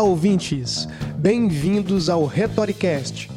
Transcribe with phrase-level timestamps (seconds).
[0.00, 0.88] Olá, ouvintes!
[1.18, 3.30] Bem-vindos ao Retoricast.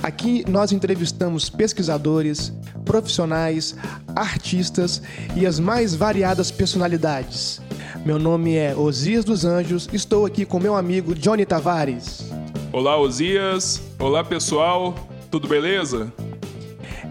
[0.00, 2.52] Aqui nós entrevistamos pesquisadores,
[2.84, 3.74] profissionais,
[4.14, 5.02] artistas
[5.34, 7.60] e as mais variadas personalidades.
[8.04, 12.30] Meu nome é Osias dos Anjos, estou aqui com meu amigo Johnny Tavares.
[12.72, 13.82] Olá, Osias.
[13.98, 14.94] Olá, pessoal.
[15.28, 16.12] Tudo beleza?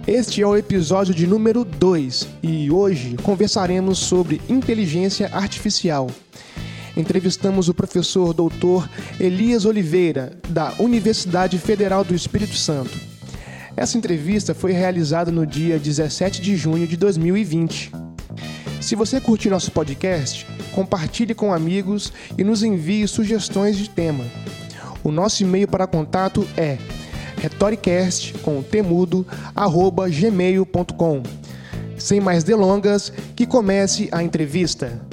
[0.08, 6.08] Este é o episódio de número 2 e hoje conversaremos sobre inteligência artificial
[6.95, 12.98] entrevistamos o professor doutor Elias Oliveira, da Universidade Federal do Espírito Santo.
[13.77, 17.91] Essa entrevista foi realizada no dia 17 de junho de 2020.
[18.80, 24.23] Se você curtir nosso podcast, compartilhe com amigos e nos envie sugestões de tema.
[25.04, 26.77] O nosso e-mail para contato é
[27.38, 28.34] retoricast.
[31.98, 35.05] Sem mais delongas, que comece a entrevista.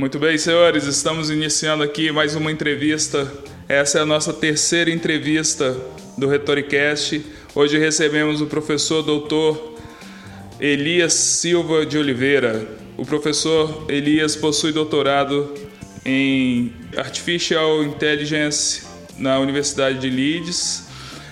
[0.00, 3.30] Muito bem, senhores, estamos iniciando aqui mais uma entrevista.
[3.68, 5.76] Essa é a nossa terceira entrevista
[6.16, 7.22] do Retoricast.
[7.54, 9.76] Hoje recebemos o professor doutor
[10.58, 12.66] Elias Silva de Oliveira.
[12.96, 15.52] O professor Elias possui doutorado
[16.02, 18.84] em Artificial Intelligence
[19.18, 20.88] na Universidade de Leeds,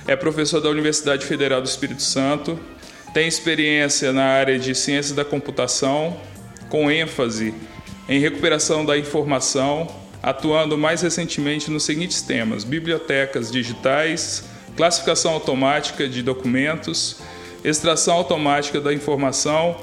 [0.06, 2.60] é professor da Universidade Federal do Espírito Santo,
[3.14, 6.20] tem experiência na área de ciências da computação,
[6.68, 7.54] com ênfase
[8.08, 9.86] em recuperação da informação,
[10.22, 14.44] atuando mais recentemente nos seguintes temas: bibliotecas digitais,
[14.76, 17.20] classificação automática de documentos,
[17.62, 19.76] extração automática da informação,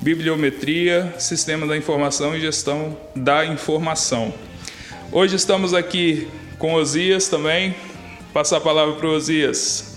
[0.00, 4.32] bibliometria, sistema da informação e gestão da informação.
[5.10, 6.28] Hoje estamos aqui
[6.58, 7.74] com Osias também.
[8.32, 9.93] Passar a palavra para o Osias.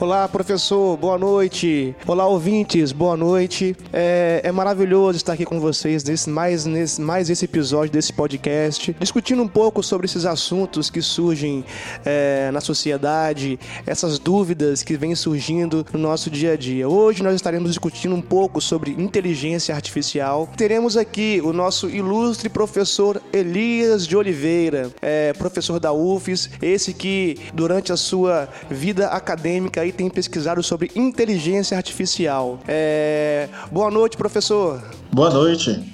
[0.00, 1.92] Olá, professor, boa noite.
[2.06, 3.76] Olá, ouvintes, boa noite.
[3.92, 8.94] É, é maravilhoso estar aqui com vocês nesse, mais, nesse, mais esse episódio desse podcast,
[9.00, 11.64] discutindo um pouco sobre esses assuntos que surgem
[12.04, 16.88] é, na sociedade, essas dúvidas que vêm surgindo no nosso dia a dia.
[16.88, 20.48] Hoje nós estaremos discutindo um pouco sobre inteligência artificial.
[20.56, 27.36] Teremos aqui o nosso ilustre professor Elias de Oliveira, é, professor da UFES, esse que
[27.52, 32.58] durante a sua vida acadêmica aí tem pesquisado sobre inteligência artificial.
[32.68, 33.48] É...
[33.72, 34.82] Boa noite, professor.
[35.12, 35.92] Boa noite.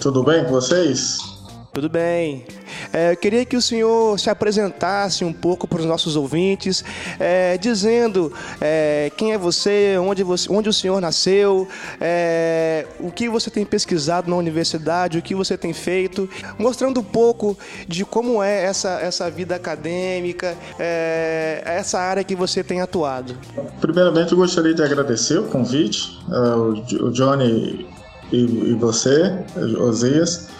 [0.00, 1.31] Tudo bem com vocês?
[1.72, 2.44] Tudo bem.
[2.92, 6.84] É, eu queria que o senhor se apresentasse um pouco para os nossos ouvintes,
[7.18, 11.66] é, dizendo é, quem é você onde, você, onde o senhor nasceu,
[11.98, 16.28] é, o que você tem pesquisado na universidade, o que você tem feito,
[16.58, 17.56] mostrando um pouco
[17.88, 23.34] de como é essa, essa vida acadêmica, é, essa área que você tem atuado.
[23.80, 27.88] Primeiramente, eu gostaria de agradecer o convite, uh, o Johnny
[28.30, 29.42] e, e você,
[29.78, 30.52] Osias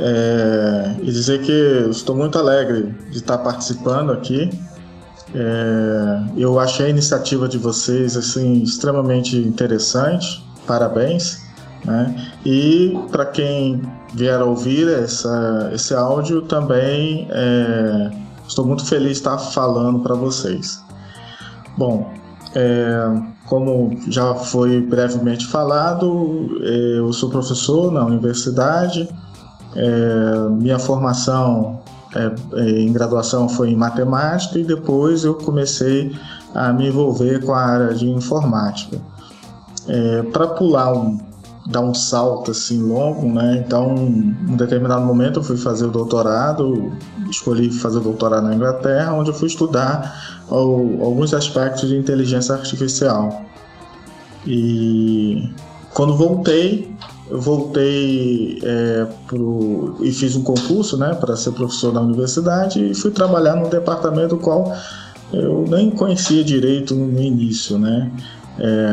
[0.00, 4.50] é, e dizer que estou muito alegre de estar participando aqui.
[5.34, 10.44] É, eu achei a iniciativa de vocês assim extremamente interessante.
[10.66, 11.40] Parabéns.
[11.84, 12.32] Né?
[12.44, 13.82] E para quem
[14.14, 18.10] vier a ouvir essa, esse áudio, também é,
[18.46, 20.82] estou muito feliz de estar falando para vocês.
[21.76, 22.12] Bom,
[22.54, 29.08] é, como já foi brevemente falado, eu sou professor na universidade
[29.74, 31.80] é, minha formação
[32.14, 36.14] é, é, em graduação foi em matemática e depois eu comecei
[36.54, 38.98] a me envolver com a área de informática.
[39.88, 41.18] É, Para pular um,
[41.66, 43.62] dar um salto assim longo, né?
[43.64, 46.92] Então, em um determinado momento eu fui fazer o doutorado,
[47.30, 53.42] escolhi fazer o doutorado na Inglaterra, onde eu fui estudar alguns aspectos de inteligência artificial.
[54.44, 55.48] E
[55.94, 56.92] quando voltei,
[57.30, 62.94] eu voltei é, pro, e fiz um concurso né, para ser professor na universidade e
[62.94, 64.76] fui trabalhar num departamento qual
[65.32, 67.78] eu nem conhecia direito no início.
[67.78, 68.10] Né?
[68.58, 68.92] É,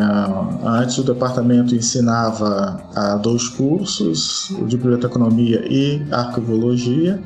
[0.64, 7.22] antes o departamento ensinava a dois cursos, o de biblioteconomia e arquivologia.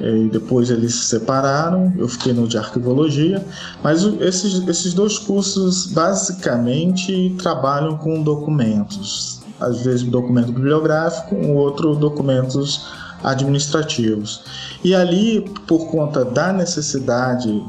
[0.00, 3.44] E depois eles se separaram, eu fiquei no de arquivologia,
[3.82, 11.94] mas esses, esses dois cursos basicamente trabalham com documentos, às vezes documento bibliográfico, o outro
[11.94, 12.86] documentos
[13.22, 14.42] administrativos.
[14.84, 17.62] E ali, por conta da necessidade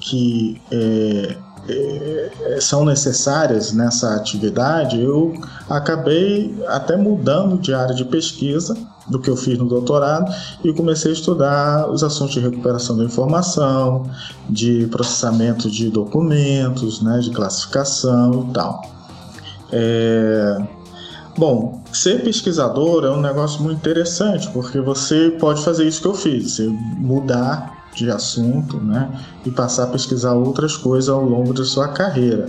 [0.00, 1.36] que é,
[1.68, 5.34] é, são necessárias nessa atividade, eu
[5.68, 8.76] acabei até mudando de área de pesquisa
[9.08, 10.32] do que eu fiz no doutorado
[10.62, 14.08] e comecei a estudar os assuntos de recuperação da informação,
[14.48, 18.82] de processamento de documentos, né, de classificação e tal.
[19.72, 20.79] É...
[21.36, 26.14] Bom, ser pesquisador é um negócio muito interessante porque você pode fazer isso que eu
[26.14, 29.10] fiz, você mudar de assunto, né,
[29.44, 32.48] e passar a pesquisar outras coisas ao longo da sua carreira.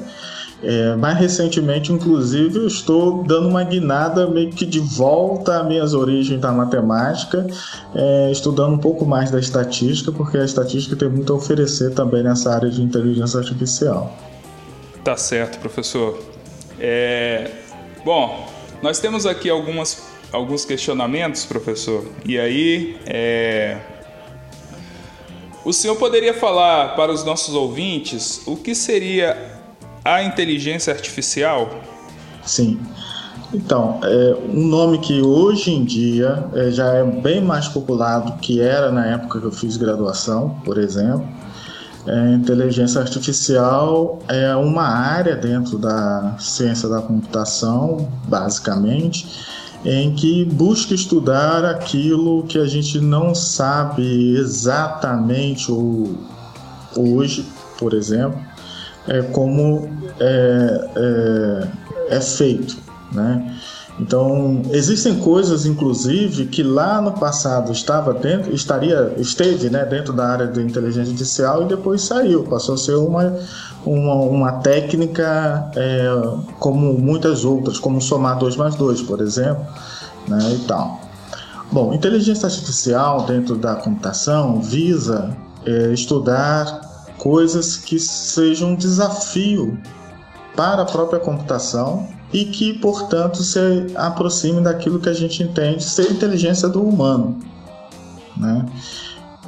[0.64, 5.96] É, mais recentemente, inclusive, eu estou dando uma guinada meio que de volta às minhas
[5.96, 7.48] origens da matemática,
[7.96, 12.22] é, estudando um pouco mais da estatística, porque a estatística tem muito a oferecer também
[12.22, 14.16] nessa área de inteligência artificial.
[15.04, 16.20] Tá certo, professor.
[16.80, 17.50] É...
[18.06, 18.48] Bom,
[18.82, 23.78] nós temos aqui algumas, alguns questionamentos, professor, e aí é...
[25.64, 29.62] o senhor poderia falar para os nossos ouvintes o que seria
[30.04, 31.70] a inteligência artificial?
[32.44, 32.80] Sim.
[33.54, 38.34] Então, é um nome que hoje em dia é, já é bem mais popular do
[38.38, 41.28] que era na época que eu fiz graduação, por exemplo.
[42.08, 49.28] É, inteligência artificial é uma área dentro da ciência da computação, basicamente,
[49.86, 55.72] em que busca estudar aquilo que a gente não sabe exatamente
[56.96, 57.46] hoje,
[57.78, 58.40] por exemplo,
[59.08, 59.88] é, como
[60.20, 62.78] é, é, é feito,
[63.12, 63.58] né?
[64.00, 70.28] Então, existem coisas, inclusive, que lá no passado estava dentro, estaria, esteve né, dentro da
[70.28, 73.38] área de inteligência artificial e depois saiu, passou a ser uma,
[73.86, 76.10] uma, uma técnica é,
[76.58, 79.66] como muitas outras, como somar 2 mais 2, por exemplo,
[80.28, 81.00] né, e tal.
[81.72, 85.36] Bom, inteligência artificial dentro da computação visa
[85.66, 86.82] é, estudar
[87.18, 89.78] coisas que sejam um desafio
[90.56, 93.60] para a própria computação e que, portanto, se
[93.96, 97.40] aproxime daquilo que a gente entende ser inteligência do humano.
[98.38, 98.66] Né?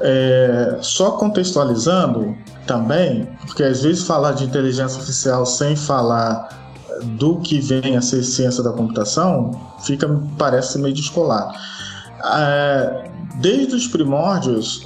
[0.01, 2.35] É, só contextualizando
[2.67, 6.49] também, porque às vezes falar de inteligência artificial sem falar
[7.03, 9.51] do que vem a ser ciência da computação
[9.83, 10.07] fica
[10.37, 11.53] parece meio descolado.
[12.23, 14.85] É, Desde os primórdios,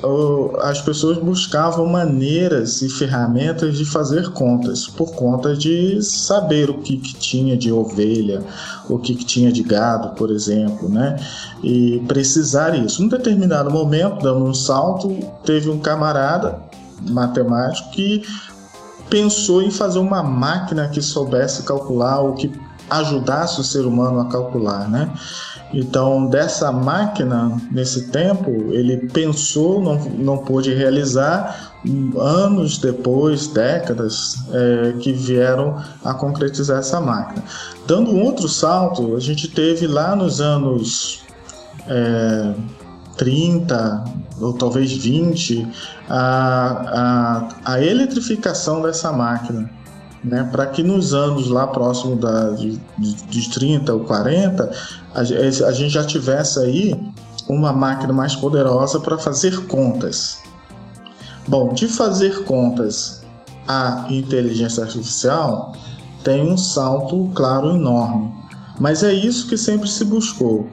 [0.61, 6.97] as pessoas buscavam maneiras e ferramentas de fazer contas, por conta de saber o que,
[6.97, 8.43] que tinha de ovelha,
[8.89, 11.17] o que, que tinha de gado, por exemplo, né?
[11.61, 13.01] E precisar isso.
[13.01, 16.59] Num determinado momento, dando um salto, teve um camarada
[17.01, 18.23] matemático que
[19.09, 22.51] pensou em fazer uma máquina que soubesse calcular o que
[22.89, 25.11] ajudasse o ser humano a calcular, né?
[25.73, 31.73] Então, dessa máquina, nesse tempo, ele pensou, não, não pôde realizar,
[32.17, 37.43] anos depois, décadas, é, que vieram a concretizar essa máquina.
[37.85, 41.21] Dando um outro salto, a gente teve lá nos anos
[41.87, 42.53] é,
[43.17, 44.03] 30
[44.39, 45.67] ou talvez 20
[46.09, 49.76] a, a, a eletrificação dessa máquina
[50.23, 54.71] né, para que nos anos lá próximo da, de, de 30 ou 40
[55.13, 56.99] a, a gente já tivesse aí
[57.47, 60.39] uma máquina mais poderosa para fazer contas.
[61.47, 63.21] Bom, de fazer contas
[63.67, 65.73] a inteligência artificial
[66.23, 68.33] tem um salto, claro, enorme.
[68.79, 70.67] Mas é isso que sempre se buscou.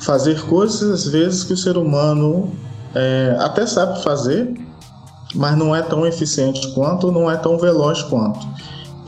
[0.00, 2.50] Fazer coisas, às vezes, que o ser humano
[2.94, 4.54] é, até sabe fazer,
[5.34, 8.46] mas não é tão eficiente quanto, não é tão veloz quanto.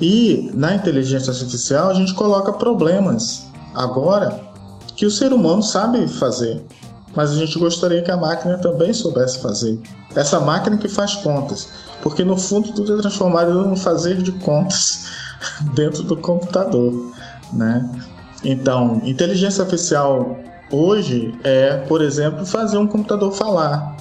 [0.01, 4.41] E na inteligência artificial a gente coloca problemas agora
[4.97, 6.65] que o ser humano sabe fazer,
[7.15, 9.81] mas a gente gostaria que a máquina também soubesse fazer.
[10.15, 11.69] Essa máquina que faz contas,
[12.03, 15.07] porque no fundo tudo é transformado num fazer de contas
[15.75, 17.13] dentro do computador,
[17.53, 17.89] né?
[18.45, 20.39] Então, inteligência artificial
[20.71, 23.97] hoje é, por exemplo, fazer um computador falar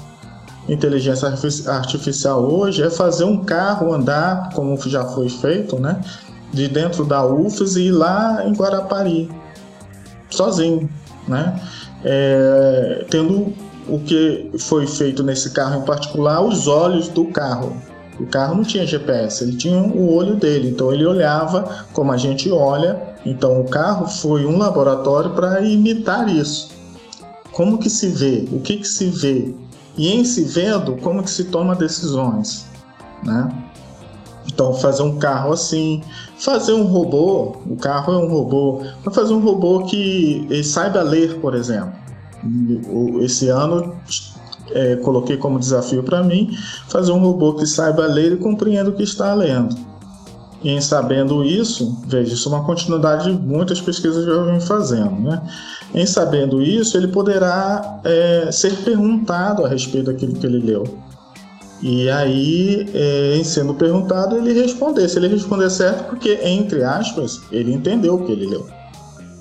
[0.74, 1.28] inteligência
[1.68, 6.00] artificial hoje é fazer um carro andar, como já foi feito, né?
[6.54, 9.30] De dentro da UFES e ir lá em Guarapari,
[10.30, 10.90] sozinho,
[11.28, 11.60] né?
[12.04, 13.54] É, tendo
[13.88, 17.76] o que foi feito nesse carro em particular, os olhos do carro.
[18.20, 22.18] O carro não tinha GPS, ele tinha o olho dele, então ele olhava como a
[22.18, 23.02] gente olha.
[23.26, 26.70] Então o carro foi um laboratório para imitar isso.
[27.52, 28.48] Como que se vê?
[28.52, 29.54] O que que se vê
[30.00, 32.66] e em se vendo como que se toma decisões,
[33.22, 33.52] né?
[34.48, 36.02] Então fazer um carro assim,
[36.38, 41.40] fazer um robô, o carro é um robô, mas fazer um robô que saiba ler,
[41.42, 41.92] por exemplo.
[43.22, 43.94] Esse ano
[44.72, 46.56] é, coloquei como desafio para mim
[46.88, 49.76] fazer um robô que saiba ler e compreenda o que está lendo.
[50.64, 54.62] E em sabendo isso, veja, isso é uma continuidade de muitas pesquisas que eu venho
[54.62, 55.42] fazendo, né?
[55.94, 60.84] Em sabendo isso, ele poderá é, ser perguntado a respeito daquilo que ele leu.
[61.82, 65.08] E aí, é, em sendo perguntado, ele responder.
[65.08, 68.68] Se ele responder certo, porque, entre aspas, ele entendeu o que ele leu.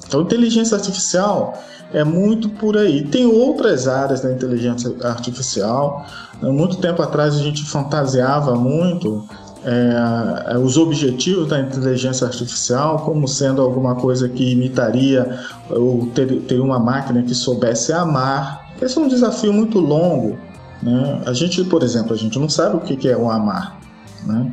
[0.06, 1.60] Então, inteligência artificial
[1.92, 3.02] é muito por aí.
[3.02, 6.06] Tem outras áreas da inteligência artificial.
[6.40, 9.26] Muito tempo atrás a gente fantasiava muito
[9.64, 16.42] é, é, os objetivos da inteligência artificial como sendo alguma coisa que imitaria ou ter,
[16.42, 18.72] ter uma máquina que soubesse amar.
[18.80, 20.38] Esse é um desafio muito longo.
[20.82, 21.22] Né?
[21.26, 23.80] A gente, por exemplo, a gente não sabe o que é o amar.
[24.24, 24.52] Né?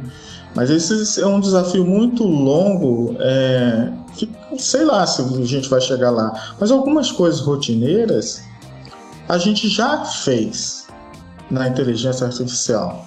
[0.55, 5.81] Mas esse é um desafio muito longo, é, que sei lá se a gente vai
[5.81, 6.55] chegar lá.
[6.59, 8.41] Mas algumas coisas rotineiras
[9.27, 10.87] a gente já fez
[11.51, 13.05] na inteligência artificial.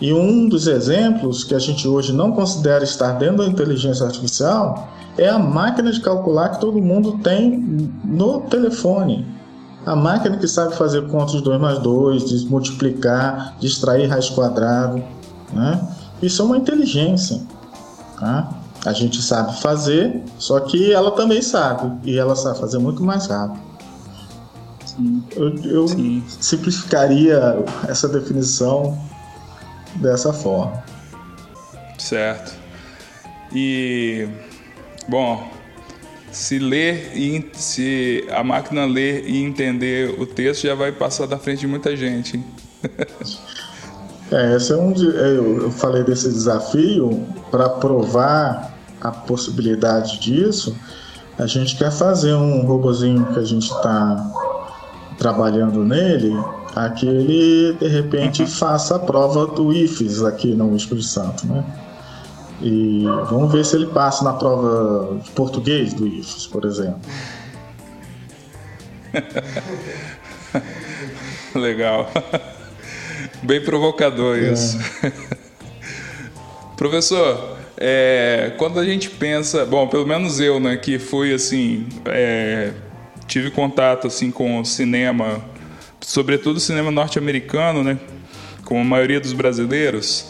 [0.00, 4.88] E um dos exemplos que a gente hoje não considera estar dentro da inteligência artificial
[5.16, 7.58] é a máquina de calcular que todo mundo tem
[8.04, 9.26] no telefone.
[9.86, 14.28] A máquina que sabe fazer contas de 2 mais 2, de multiplicar, de extrair raiz
[14.28, 15.02] quadrado.
[15.52, 15.80] Né?
[16.20, 17.40] Isso é uma inteligência.
[18.18, 18.50] Tá?
[18.84, 21.90] A gente sabe fazer, só que ela também sabe.
[22.04, 23.64] E ela sabe fazer muito mais rápido.
[24.84, 25.22] Sim.
[25.34, 26.22] Eu, eu Sim.
[26.40, 28.98] simplificaria essa definição
[29.96, 30.82] dessa forma.
[31.98, 32.54] Certo.
[33.52, 34.28] E
[35.08, 35.50] bom,
[36.30, 41.38] se ler e se a máquina ler e entender o texto já vai passar da
[41.38, 42.44] frente de muita gente.
[44.30, 50.76] é, esse é um é, eu falei desse desafio para provar a possibilidade disso.
[51.38, 54.32] A gente quer fazer um robozinho que a gente está
[55.18, 56.34] trabalhando nele
[56.76, 58.48] a que ele de repente uhum.
[58.48, 61.64] faça a prova do IFES aqui no Espírito Santo, né?
[62.60, 67.00] E vamos ver se ele passa na prova de português do IFES, por exemplo.
[71.54, 72.10] Legal.
[73.42, 74.52] Bem provocador é.
[74.52, 74.78] isso.
[76.76, 82.72] Professor, é, quando a gente pensa, bom, pelo menos eu, né, que fui assim, é,
[83.26, 85.42] tive contato assim com o cinema
[86.06, 87.98] sobretudo o cinema norte-americano, né?
[88.64, 90.24] Como a maioria dos brasileiros.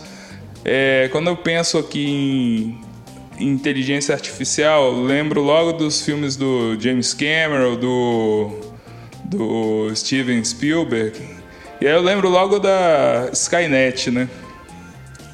[0.65, 2.75] É, quando eu penso aqui
[3.39, 8.59] em inteligência artificial, lembro logo dos filmes do James Cameron, do,
[9.25, 11.21] do Steven Spielberg.
[11.79, 14.31] E aí eu lembro logo da Skynet, né?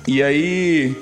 [0.09, 0.97] E aí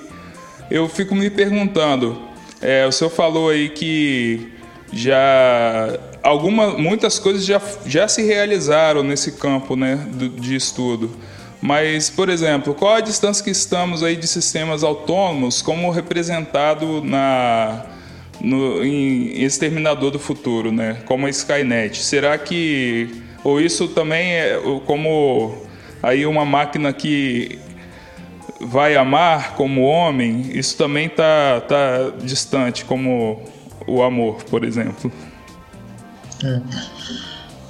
[0.71, 2.21] eu fico me perguntando,
[2.61, 4.53] é, o senhor falou aí que
[4.93, 10.07] já alguma, muitas coisas já, já se realizaram nesse campo né,
[10.39, 11.11] de estudo.
[11.63, 17.85] Mas, por exemplo, qual a distância que estamos aí de sistemas autônomos como representado na,
[18.41, 21.03] no, em Exterminador do Futuro, né?
[21.05, 22.03] como a Skynet?
[22.03, 23.23] Será que...
[23.45, 25.55] Ou isso também é como
[26.03, 27.59] aí uma máquina que
[28.61, 33.43] vai amar como homem, isso também está tá distante, como
[33.87, 35.11] o amor, por exemplo.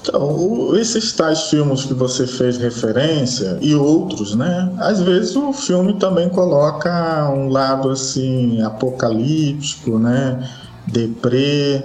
[0.03, 4.73] Então, esses tais filmes que você fez referência e outros, né?
[4.79, 10.49] Às vezes o filme também coloca um lado assim apocalíptico, né?
[10.87, 11.85] Deprê,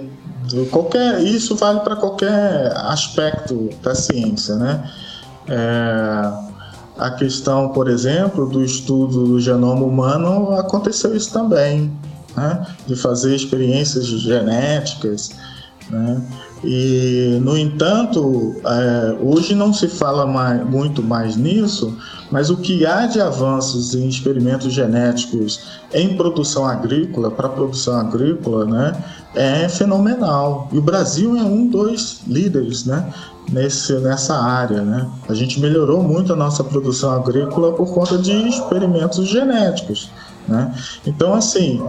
[0.70, 4.90] qualquer isso vale para qualquer aspecto da ciência, né?
[5.48, 6.32] É,
[6.98, 11.92] a questão, por exemplo, do estudo do genoma humano aconteceu isso também,
[12.34, 12.66] né?
[12.86, 15.30] De fazer experiências genéticas,
[15.90, 16.22] né?
[16.64, 21.96] E, no entanto, é, hoje não se fala mais, muito mais nisso,
[22.30, 25.60] mas o que há de avanços em experimentos genéticos
[25.92, 30.68] em produção agrícola, para produção agrícola, né, é fenomenal.
[30.72, 33.12] E o Brasil é um dos líderes né,
[33.52, 34.82] nesse, nessa área.
[34.82, 35.08] Né?
[35.28, 40.10] A gente melhorou muito a nossa produção agrícola por conta de experimentos genéticos.
[40.48, 40.74] Né?
[41.06, 41.82] Então, assim,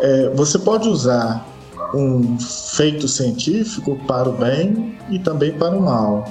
[0.00, 1.51] é, você pode usar
[1.94, 6.24] um feito científico para o bem e também para o mal.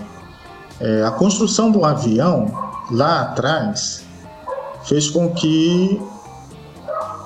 [0.79, 2.47] É, a construção do avião
[2.89, 4.03] lá atrás
[4.83, 6.01] fez com que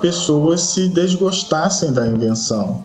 [0.00, 2.84] pessoas se desgostassem da invenção.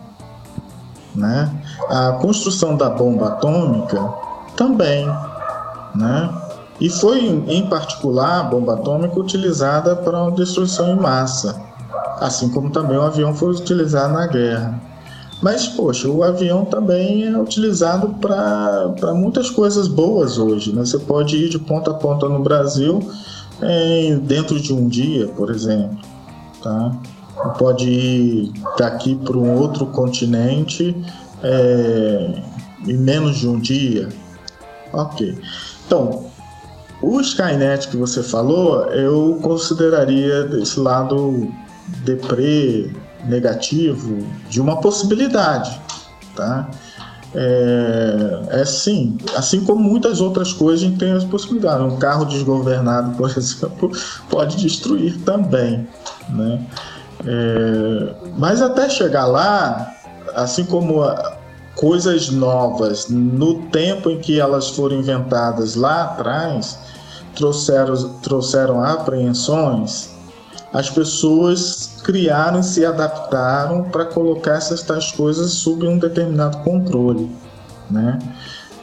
[1.14, 1.50] Né?
[1.90, 4.12] A construção da bomba atômica
[4.56, 5.06] também.
[5.94, 6.34] Né?
[6.80, 11.60] E foi, em particular, a bomba atômica utilizada para a destruição em massa,
[12.18, 14.91] assim como também o avião foi utilizado na guerra.
[15.42, 20.72] Mas, poxa, o avião também é utilizado para muitas coisas boas hoje.
[20.72, 20.84] Né?
[20.84, 23.00] Você pode ir de ponta a ponta no Brasil
[23.60, 25.98] em, dentro de um dia, por exemplo.
[26.62, 26.96] Tá?
[27.58, 30.94] pode ir daqui para um outro continente
[31.42, 32.42] é,
[32.86, 34.08] em menos de um dia.
[34.92, 35.36] Ok.
[35.86, 36.26] Então,
[37.00, 41.48] o Skynet que você falou, eu consideraria desse lado
[42.04, 42.92] deprê,
[43.24, 45.80] negativo, de uma possibilidade,
[46.34, 46.68] tá?
[47.34, 51.92] É, é sim, assim como muitas outras coisas a gente tem as possibilidades.
[51.92, 53.90] Um carro desgovernado, por exemplo,
[54.28, 55.86] pode destruir também,
[56.28, 56.66] né?
[57.24, 59.94] É, mas até chegar lá,
[60.34, 61.02] assim como
[61.76, 66.78] coisas novas no tempo em que elas foram inventadas lá atrás
[67.34, 70.10] trouxeram, trouxeram apreensões,
[70.72, 77.30] as pessoas criaram e se adaptaram para colocar essas tais coisas sob um determinado controle.
[77.90, 78.18] Né?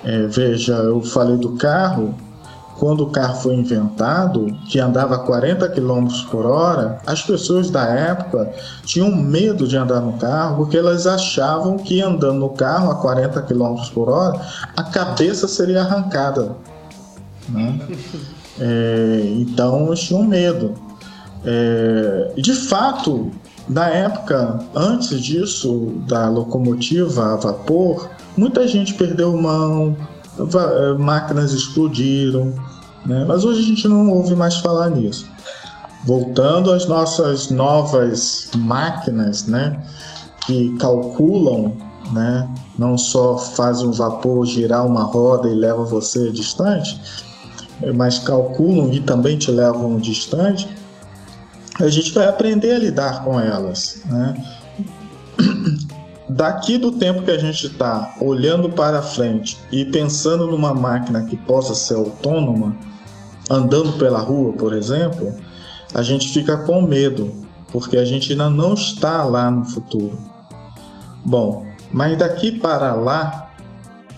[0.03, 2.15] É, veja, eu falei do carro,
[2.79, 7.83] quando o carro foi inventado, que andava a 40 km por hora, as pessoas da
[7.83, 8.51] época
[8.85, 13.41] tinham medo de andar no carro porque elas achavam que andando no carro a 40
[13.41, 14.39] km por hora,
[14.77, 16.55] a cabeça seria arrancada.
[17.49, 17.79] Né?
[18.61, 20.73] É, então eles tinham medo.
[21.46, 23.31] É, de fato,
[23.67, 29.96] na época, antes disso, da locomotiva a vapor, muita gente perdeu mão,
[30.39, 32.53] é, máquinas explodiram,
[33.05, 33.25] né?
[33.27, 35.27] mas hoje a gente não ouve mais falar nisso.
[36.05, 39.84] Voltando às nossas novas máquinas, né,
[40.46, 41.74] que calculam,
[42.13, 47.00] né, não só fazem o vapor girar uma roda e leva você distante,
[47.96, 50.67] mas calculam e também te levam distante,
[51.79, 54.01] a gente vai aprender a lidar com elas.
[54.05, 54.45] Né?
[56.29, 61.36] Daqui do tempo que a gente está olhando para frente e pensando numa máquina que
[61.36, 62.75] possa ser autônoma,
[63.50, 65.33] andando pela rua, por exemplo,
[65.93, 67.33] a gente fica com medo,
[67.71, 70.19] porque a gente ainda não está lá no futuro.
[71.25, 73.51] Bom, mas daqui para lá,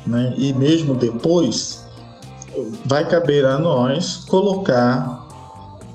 [0.05, 1.85] né, e mesmo depois,
[2.85, 5.20] vai caber a nós colocar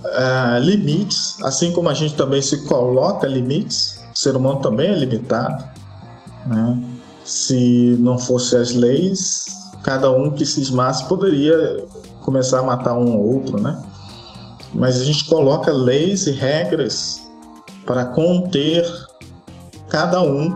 [0.07, 4.95] uh, limites, assim como a gente também se coloca limites, o ser humano também é
[4.95, 5.64] limitado.
[6.47, 6.83] Né?
[7.25, 9.47] Se não fossem as leis,
[9.83, 11.85] cada um que cismasse poderia
[12.23, 13.81] começar a matar um ou outro, né?
[14.75, 17.23] Mas a gente coloca leis e regras
[17.87, 18.85] para conter
[19.88, 20.53] cada um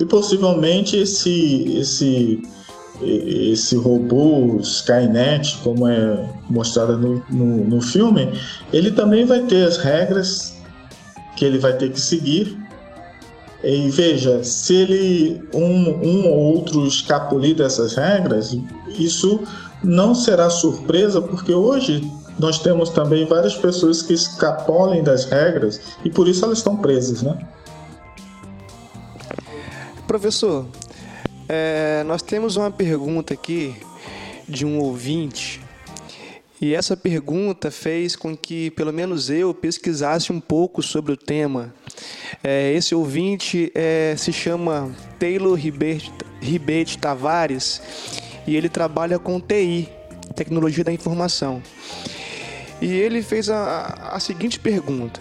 [0.00, 2.42] e possivelmente esse esse
[3.04, 8.32] esse robô Skynet, como é mostrado no, no, no, filme,
[8.72, 10.54] ele também vai ter as regras
[11.36, 12.58] que ele vai ter que seguir.
[13.64, 18.56] E veja, se ele um, um ou outro escapulir dessas regras,
[18.98, 19.40] isso
[19.84, 22.02] não será surpresa, porque hoje
[22.38, 27.22] nós temos também várias pessoas que escapolem das regras e por isso elas estão presas,
[27.22, 27.38] né?
[30.06, 30.66] Professor,
[31.48, 33.74] é, nós temos uma pergunta aqui
[34.48, 35.60] de um ouvinte
[36.62, 41.74] e essa pergunta fez com que, pelo menos eu, pesquisasse um pouco sobre o tema.
[42.40, 47.82] É, esse ouvinte é, se chama Taylor Ribeiro Tavares
[48.46, 49.88] e ele trabalha com TI,
[50.36, 51.60] Tecnologia da Informação.
[52.80, 55.20] E ele fez a, a seguinte pergunta: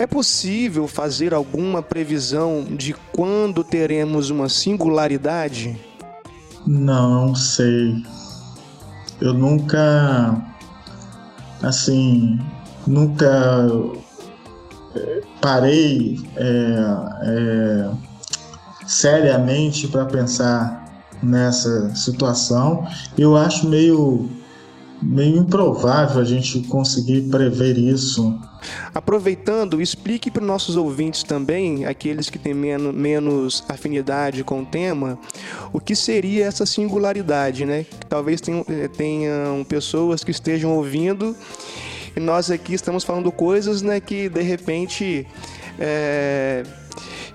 [0.00, 5.78] é possível fazer alguma previsão de quando teremos uma singularidade?
[6.66, 8.02] Não sei.
[9.20, 10.42] Eu nunca.
[11.62, 12.38] Assim.
[12.86, 13.68] Nunca
[14.96, 16.74] eh, parei é,
[17.22, 17.90] é,
[18.86, 22.86] seriamente para pensar nessa situação.
[23.18, 24.30] Eu acho meio,
[25.02, 28.38] meio improvável a gente conseguir prever isso
[28.94, 34.66] Aproveitando, explique para os nossos ouvintes também, aqueles que têm menos, menos afinidade com o
[34.66, 35.18] tema,
[35.72, 37.86] o que seria essa singularidade, né?
[38.08, 41.34] Talvez tenham, eh, tenham pessoas que estejam ouvindo
[42.14, 45.26] e nós aqui estamos falando coisas né, que de repente
[45.78, 46.64] é,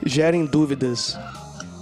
[0.06, 1.18] gerem dúvidas.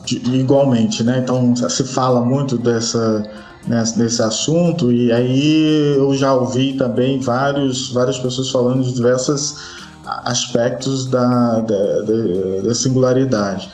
[0.07, 1.19] Igualmente, né?
[1.19, 3.29] Então se fala muito dessa
[3.67, 9.83] nesse, nesse assunto e aí eu já ouvi também vários, várias pessoas falando de diversos
[10.25, 13.69] aspectos da, da, da, da singularidade.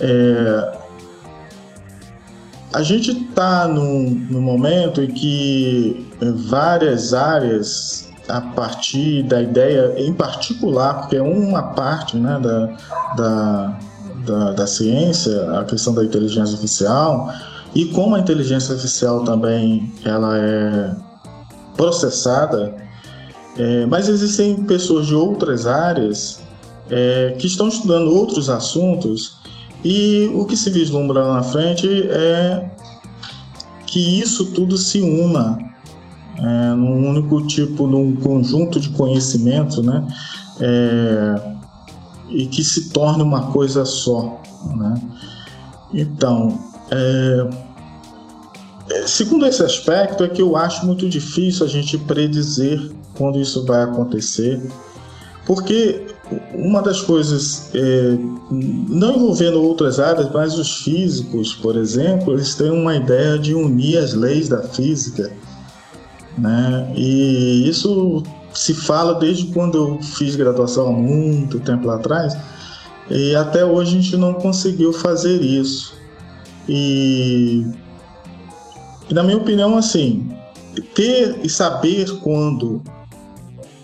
[0.00, 0.78] É,
[2.72, 6.06] a gente está num, num momento em que
[6.48, 12.66] várias áreas a partir da ideia, em particular, porque é uma parte né, da,
[13.16, 13.78] da,
[14.24, 17.28] da, da ciência, a questão da inteligência artificial,
[17.74, 20.96] e como a inteligência artificial também ela é
[21.76, 22.74] processada,
[23.56, 26.40] é, mas existem pessoas de outras áreas
[26.90, 29.38] é, que estão estudando outros assuntos
[29.84, 32.70] e o que se vislumbra lá na frente é
[33.86, 35.58] que isso tudo se una
[36.38, 40.06] é, num único tipo, num conjunto de conhecimento, né?
[40.60, 41.50] É,
[42.30, 44.40] e que se torne uma coisa só,
[44.74, 44.94] né?
[45.92, 47.46] Então, é,
[48.90, 53.64] é, segundo esse aspecto, é que eu acho muito difícil a gente predizer quando isso
[53.64, 54.60] vai acontecer,
[55.46, 56.06] porque
[56.54, 58.16] uma das coisas, é,
[58.50, 63.98] não envolvendo outras áreas, mas os físicos, por exemplo, eles têm uma ideia de unir
[63.98, 65.30] as leis da física,
[66.38, 66.92] né?
[66.96, 68.22] E isso
[68.54, 72.36] se fala desde quando eu fiz graduação há muito tempo atrás,
[73.08, 75.99] e até hoje a gente não conseguiu fazer isso.
[76.72, 77.66] E,
[79.10, 80.30] na minha opinião, assim,
[80.94, 82.80] ter e saber quando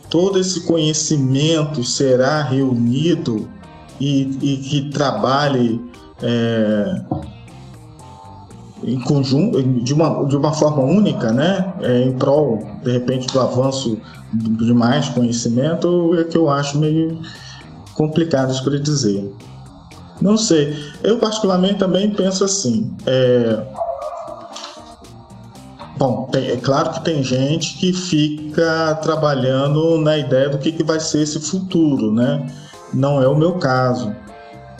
[0.08, 3.48] todo esse conhecimento será reunido
[4.00, 5.80] e, e que trabalhe
[6.22, 7.02] é,
[8.84, 13.40] em conjunto, de uma, de uma forma única, né, é, em prol, de repente, do
[13.40, 13.98] avanço
[14.32, 17.18] de mais conhecimento, é que eu acho meio
[17.94, 19.28] complicado de predizer.
[20.20, 20.76] Não sei.
[21.02, 22.94] Eu, particularmente, também penso assim.
[23.06, 23.62] É,
[25.98, 30.84] Bom, tem, é claro que tem gente que fica trabalhando na ideia do que, que
[30.84, 32.46] vai ser esse futuro, né?
[32.92, 34.14] Não é o meu caso.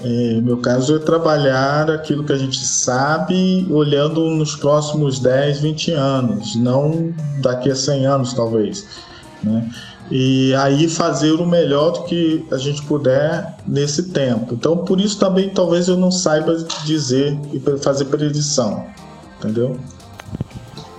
[0.04, 5.92] É, meu caso é trabalhar aquilo que a gente sabe olhando nos próximos 10, 20
[5.92, 8.86] anos, não daqui a 100 anos, talvez.
[9.42, 9.70] Né?
[10.10, 14.54] E aí fazer o melhor do que a gente puder nesse tempo.
[14.54, 18.86] Então, por isso também talvez eu não saiba dizer e fazer predição,
[19.38, 19.76] entendeu?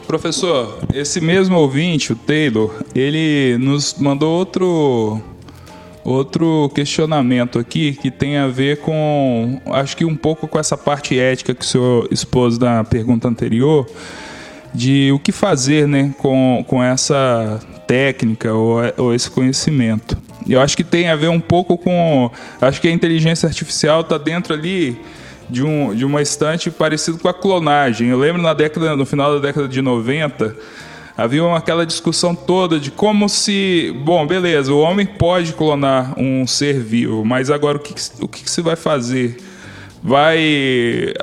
[0.05, 5.21] Professor, esse mesmo ouvinte, o Taylor, ele nos mandou outro
[6.07, 11.19] outro questionamento aqui que tem a ver com, acho que um pouco com essa parte
[11.19, 13.85] ética que o senhor expôs na pergunta anterior,
[14.77, 20.15] de o que fazer né, com, com essa técnica ou, ou esse conhecimento.
[20.47, 22.29] Eu acho que tem a ver um pouco com.
[22.61, 25.01] Acho que a inteligência artificial está dentro ali
[25.49, 28.09] de, um, de uma estante parecido com a clonagem.
[28.09, 30.55] Eu lembro na década, no final da década de 90,
[31.17, 33.93] havia aquela discussão toda de como se.
[34.05, 38.49] Bom, beleza, o homem pode clonar um ser vivo, mas agora o que, o que
[38.49, 39.37] se vai fazer?
[40.03, 41.13] Vai.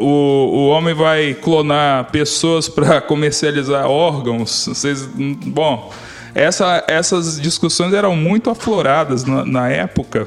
[0.00, 4.66] O, o homem vai clonar pessoas para comercializar órgãos?
[4.66, 5.92] Vocês, bom,
[6.34, 10.26] essa, essas discussões eram muito afloradas na, na época.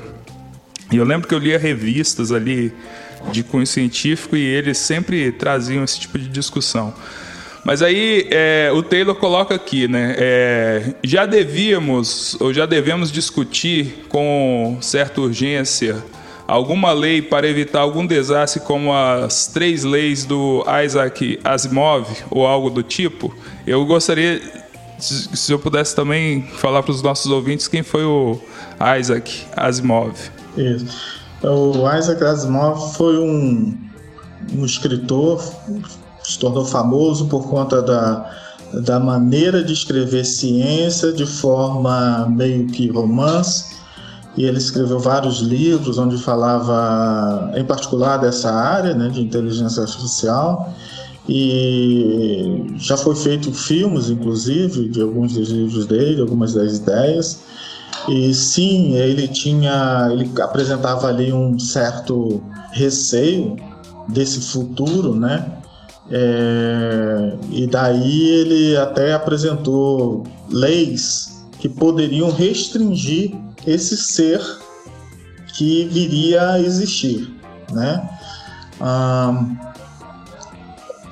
[0.91, 2.73] E eu lembro que eu lia revistas ali
[3.31, 6.93] de cunho científico e eles sempre traziam esse tipo de discussão.
[7.63, 10.15] Mas aí é, o Taylor coloca aqui, né?
[10.17, 16.03] É, já devíamos ou já devemos discutir com certa urgência
[16.47, 22.69] alguma lei para evitar algum desastre, como as três leis do Isaac Asimov ou algo
[22.69, 23.33] do tipo.
[23.65, 24.41] Eu gostaria,
[24.99, 28.39] se eu pudesse também falar para os nossos ouvintes quem foi o
[28.99, 30.13] Isaac Asimov.
[30.57, 31.23] Isso.
[31.43, 33.77] O Isaac Asimov foi um,
[34.53, 35.41] um escritor
[36.23, 38.31] se tornou famoso por conta da,
[38.73, 43.73] da maneira de escrever ciência de forma meio que romance.
[44.35, 50.73] E ele escreveu vários livros onde falava, em particular, dessa área né, de inteligência artificial.
[51.29, 57.41] E já foi feito filmes, inclusive, de alguns dos livros dele, algumas das ideias.
[58.09, 62.41] E sim, ele tinha, ele apresentava ali um certo
[62.71, 63.55] receio
[64.09, 65.59] desse futuro, né?
[66.11, 73.33] É, e daí ele até apresentou leis que poderiam restringir
[73.65, 74.41] esse ser
[75.55, 77.31] que viria a existir,
[77.71, 78.09] né?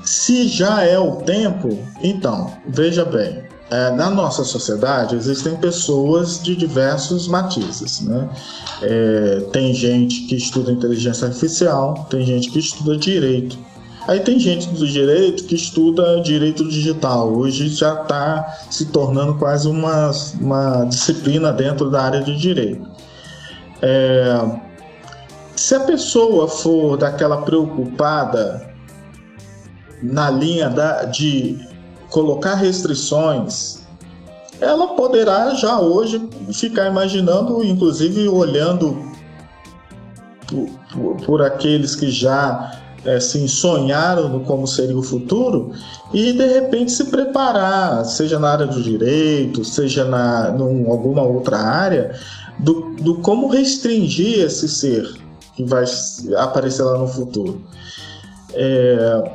[0.04, 6.58] se já é o tempo, então veja bem, é, na nossa sociedade existem pessoas de
[6.58, 8.02] diversos matizes.
[8.02, 8.30] Né?
[8.82, 13.58] É, tem gente que estuda inteligência artificial, tem gente que estuda direito.
[14.08, 17.32] Aí tem gente do direito que estuda direito digital.
[17.32, 22.90] Hoje já está se tornando quase uma, uma disciplina dentro da área de direito.
[23.82, 24.60] É,
[25.56, 28.74] se a pessoa for daquela preocupada
[30.02, 31.60] na linha da, de
[32.10, 33.84] colocar restrições,
[34.60, 39.12] ela poderá já hoje ficar imaginando, inclusive olhando
[40.48, 45.72] por, por, por aqueles que já assim, sonharam no como seria o futuro
[46.14, 51.58] e de repente se preparar, seja na área do direito, seja na, em alguma outra
[51.58, 52.16] área,
[52.60, 55.12] do, do como restringir esse ser
[55.56, 55.86] que vai
[56.38, 57.62] aparecer lá no futuro.
[58.54, 59.32] É,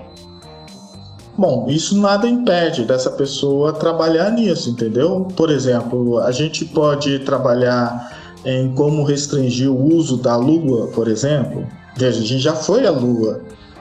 [1.39, 5.29] Bom, isso nada impede dessa pessoa trabalhar nisso, entendeu?
[5.37, 11.67] Por exemplo, a gente pode trabalhar em como restringir o uso da Lua, por exemplo.
[12.01, 13.41] A gente já foi à Lua,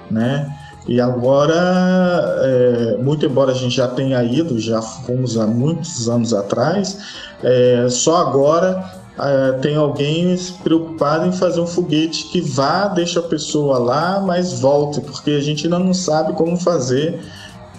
[0.09, 0.53] né?
[0.87, 1.53] E agora,
[2.43, 6.97] é, muito embora a gente já tenha ido, já fomos há muitos anos atrás,
[7.43, 13.23] é, só agora é, tem alguém preocupado em fazer um foguete que vá, deixa a
[13.23, 17.19] pessoa lá, mas volte, porque a gente ainda não sabe como fazer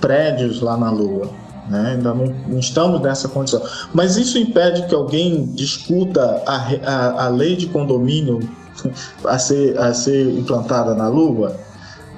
[0.01, 1.31] prédios lá na Lua.
[1.69, 1.95] Né?
[1.97, 3.63] Ainda não, estamos nessa condição.
[3.93, 8.41] Mas isso impede que alguém discuta a, a, a lei de condomínio
[9.25, 11.57] a ser, a ser implantada na Lua?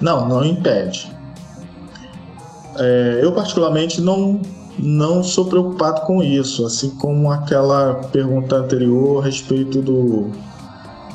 [0.00, 1.10] Não, não impede.
[2.76, 4.40] É, eu, particularmente, não,
[4.78, 10.30] não sou preocupado com isso, assim como aquela pergunta anterior a respeito do,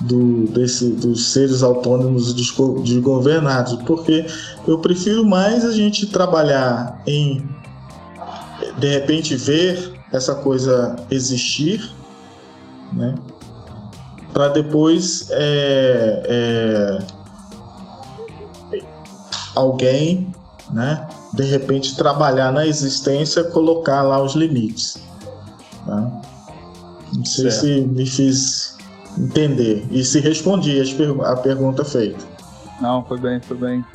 [0.02, 4.26] do, desse, dos seres autônomos desgovernados, porque
[4.68, 7.42] eu prefiro mais a gente trabalhar em
[8.78, 11.92] de repente ver essa coisa existir,
[12.92, 13.16] né?
[14.32, 17.00] Para depois é, é,
[19.56, 20.34] alguém,
[20.72, 21.08] né?
[21.34, 24.98] De repente trabalhar na existência, colocar lá os limites.
[25.86, 26.22] Tá?
[27.14, 27.62] Não sei certo.
[27.62, 28.78] se me fiz
[29.18, 30.82] entender e se respondi
[31.24, 32.24] a pergunta feita.
[32.82, 33.86] Não, foi bem, foi bem.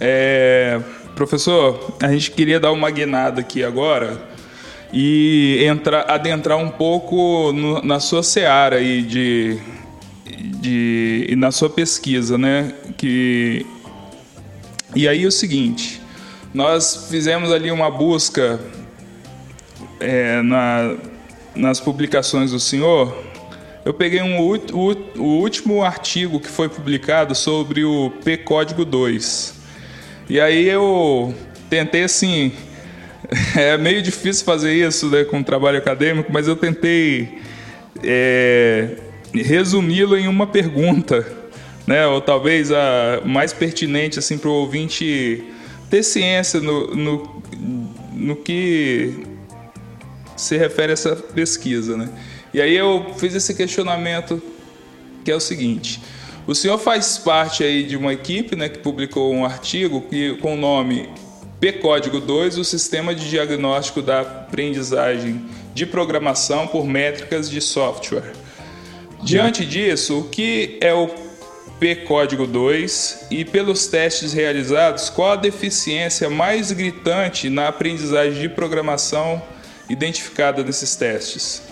[0.00, 0.80] É,
[1.14, 4.20] professor, a gente queria dar uma guinada aqui agora
[4.92, 9.58] e entrar, adentrar um pouco no, na sua seara aí de,
[10.60, 12.72] de, e na sua pesquisa, né?
[12.96, 13.66] Que,
[14.94, 16.00] e aí é o seguinte,
[16.52, 18.60] nós fizemos ali uma busca
[20.00, 20.94] é, na,
[21.54, 23.14] nas publicações do senhor
[23.84, 29.54] eu peguei um, o, o, último artigo que foi publicado sobre o P Código 2.
[30.28, 31.34] E aí eu
[31.68, 32.52] tentei assim.
[33.56, 37.38] É meio difícil fazer isso né, com trabalho acadêmico, mas eu tentei
[38.02, 38.96] é,
[39.32, 41.26] resumi-lo em uma pergunta,
[41.86, 42.06] né?
[42.06, 45.42] Ou talvez a mais pertinente assim para o ouvinte
[45.90, 47.42] ter ciência no, no,
[48.12, 49.24] no que
[50.36, 52.10] se refere a essa pesquisa, né?
[52.52, 54.40] E aí eu fiz esse questionamento
[55.24, 56.00] que é o seguinte:
[56.46, 60.54] o senhor faz parte aí de uma equipe, né, que publicou um artigo que, com
[60.54, 61.08] o nome
[61.58, 68.32] P Código 2, o sistema de diagnóstico da aprendizagem de programação por métricas de software.
[69.22, 71.08] Diante disso, o que é o
[71.80, 78.48] P Código 2 e pelos testes realizados, qual a deficiência mais gritante na aprendizagem de
[78.48, 79.42] programação
[79.88, 81.62] identificada nesses testes?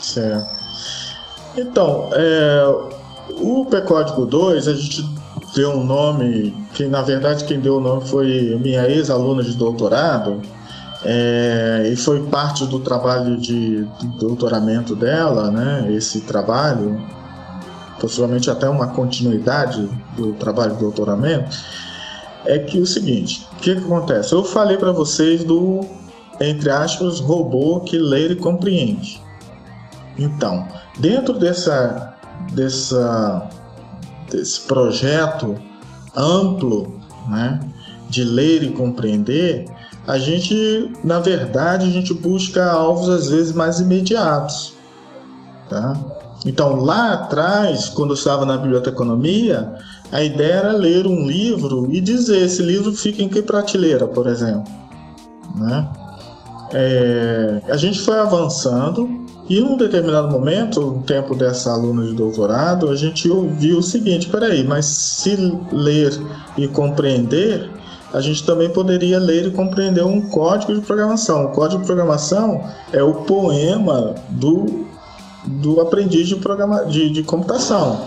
[0.00, 0.66] Certo.
[1.56, 2.95] Então, é,
[3.30, 5.04] o P-Código 2, a gente
[5.54, 10.40] deu um nome, que na verdade quem deu o nome foi minha ex-aluna de doutorado,
[11.04, 15.86] é, e foi parte do trabalho de, de doutoramento dela, né?
[15.92, 17.00] Esse trabalho,
[18.00, 21.56] possivelmente até uma continuidade do trabalho de doutoramento,
[22.44, 24.32] é que o seguinte, o que, que acontece?
[24.32, 25.80] Eu falei para vocês do,
[26.40, 29.20] entre aspas, robô que lê e compreende.
[30.18, 30.66] Então,
[30.98, 32.15] dentro dessa,
[32.52, 33.48] dessa,
[34.30, 35.56] desse projeto
[36.14, 37.60] amplo né,
[38.08, 39.66] de ler e compreender,
[40.06, 44.74] a gente, na verdade, a gente busca alvos às vezes mais imediatos.
[45.68, 45.96] Tá?
[46.44, 49.74] Então, lá atrás, quando eu estava na biblioteconomia,
[50.12, 54.28] a ideia era ler um livro e dizer esse livro fica em que prateleira, por
[54.28, 54.72] exemplo.
[55.56, 55.88] Né?
[56.72, 62.12] É, a gente foi avançando e em um determinado momento, no tempo dessa aluna de
[62.14, 65.36] doutorado, a gente ouviu o seguinte: peraí, mas se
[65.70, 66.18] ler
[66.56, 67.70] e compreender,
[68.12, 71.46] a gente também poderia ler e compreender um código de programação.
[71.46, 74.86] O código de programação é o poema do,
[75.44, 78.00] do aprendiz de, programa, de, de computação.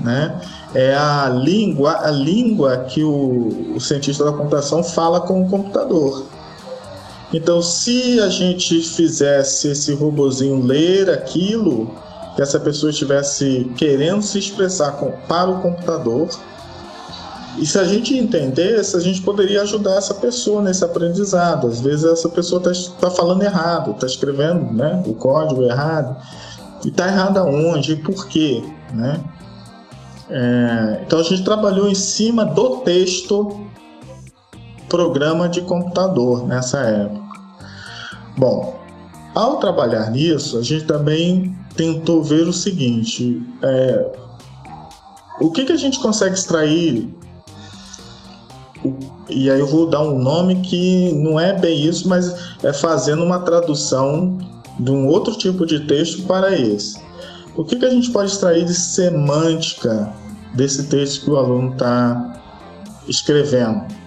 [0.00, 0.40] Né?
[0.74, 6.26] É a língua, a língua que o, o cientista da computação fala com o computador.
[7.32, 11.94] Então, se a gente fizesse esse robozinho ler aquilo
[12.34, 16.28] que essa pessoa estivesse querendo se expressar com, para o computador,
[17.58, 21.66] e se a gente entendesse, a gente poderia ajudar essa pessoa nesse aprendizado.
[21.66, 26.16] Às vezes essa pessoa está tá falando errado, está escrevendo né, o código errado.
[26.84, 28.62] E está errado aonde e por quê?
[28.92, 29.20] Né?
[30.30, 33.69] É, então a gente trabalhou em cima do texto
[34.90, 37.40] programa de computador nessa época.
[38.36, 38.78] Bom,
[39.34, 44.12] ao trabalhar nisso, a gente também tentou ver o seguinte: é,
[45.40, 47.08] o que, que a gente consegue extrair?
[49.28, 53.22] E aí eu vou dar um nome que não é bem isso, mas é fazendo
[53.22, 54.38] uma tradução
[54.78, 57.00] de um outro tipo de texto para esse.
[57.56, 60.12] O que, que a gente pode extrair de semântica
[60.54, 62.42] desse texto que o aluno está
[63.06, 63.99] escrevendo?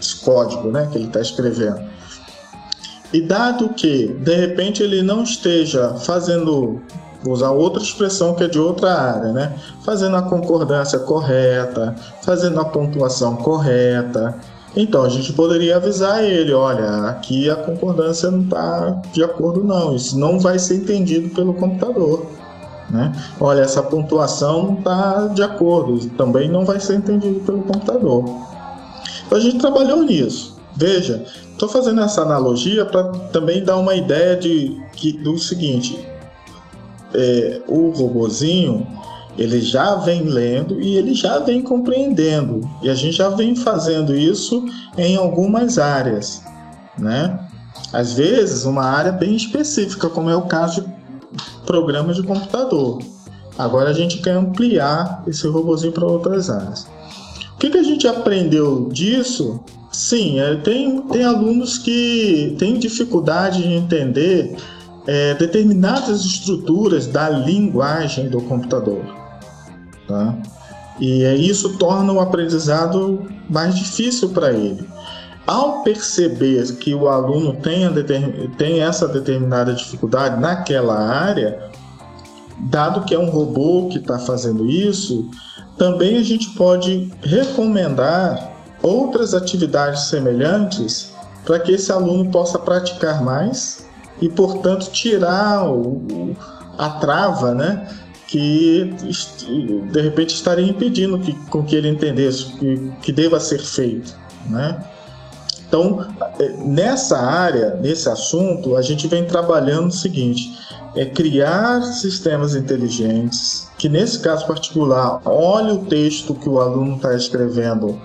[0.00, 1.80] Esse código né, que ele está escrevendo.
[3.12, 6.80] E dado que, de repente, ele não esteja fazendo,
[7.22, 9.54] vou usar outra expressão que é de outra área, né?
[9.82, 14.38] Fazendo a concordância correta, fazendo a pontuação correta.
[14.76, 19.96] Então a gente poderia avisar ele, olha, aqui a concordância não está de acordo não,
[19.96, 22.26] isso não vai ser entendido pelo computador.
[22.90, 23.12] Né?
[23.40, 28.47] Olha, essa pontuação não está de acordo, também não vai ser entendido pelo computador.
[29.30, 30.56] A gente trabalhou nisso.
[30.76, 31.24] Veja,
[31.58, 34.80] Estou fazendo essa analogia para também dar uma ideia de
[35.24, 35.98] do seguinte:
[37.12, 38.86] é, o robozinho
[39.36, 44.14] ele já vem lendo e ele já vem compreendendo e a gente já vem fazendo
[44.14, 44.64] isso
[44.96, 46.44] em algumas áreas,
[46.96, 47.40] né?
[47.92, 50.88] Às vezes uma área bem específica, como é o caso de
[51.66, 53.02] programas de computador.
[53.58, 56.86] Agora a gente quer ampliar esse robozinho para outras áreas.
[57.58, 63.62] O que, que a gente aprendeu disso Sim, é, tem, tem alunos que têm dificuldade
[63.62, 64.56] de entender
[65.06, 69.02] é, determinadas estruturas da linguagem do computador.
[70.06, 70.36] Tá?
[71.00, 74.86] E é, isso torna o aprendizado mais difícil para ele.
[75.46, 77.88] Ao perceber que o aluno tem,
[78.58, 81.70] tem essa determinada dificuldade naquela área,
[82.70, 85.30] dado que é um robô que está fazendo isso,
[85.78, 91.12] também a gente pode recomendar outras atividades semelhantes
[91.44, 93.86] para que esse aluno possa praticar mais
[94.20, 96.36] e, portanto, tirar o,
[96.76, 97.88] a trava, né?
[98.26, 98.94] Que
[99.90, 104.14] de repente estaria impedindo que, com que ele entendesse o que, que deva ser feito,
[104.50, 104.84] né?
[105.66, 106.06] Então,
[106.38, 110.58] é, nessa área, nesse assunto, a gente vem trabalhando o seguinte:
[110.98, 117.14] é criar sistemas inteligentes que, nesse caso particular, olhe o texto que o aluno está
[117.14, 117.96] escrevendo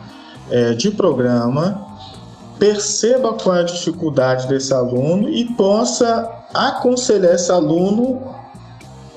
[0.52, 1.88] é, de programa,
[2.60, 8.22] perceba qual é a dificuldade desse aluno e possa aconselhar esse aluno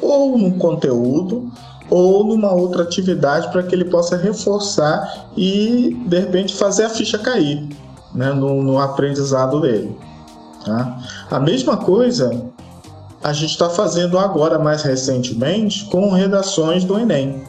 [0.00, 1.52] ou num conteúdo
[1.90, 7.18] ou numa outra atividade para que ele possa reforçar e de repente fazer a ficha
[7.18, 7.68] cair
[8.14, 9.94] né, no, no aprendizado dele.
[10.64, 10.98] Tá?
[11.30, 12.55] A mesma coisa
[13.26, 17.42] a gente está fazendo agora mais recentemente com redações do Enem.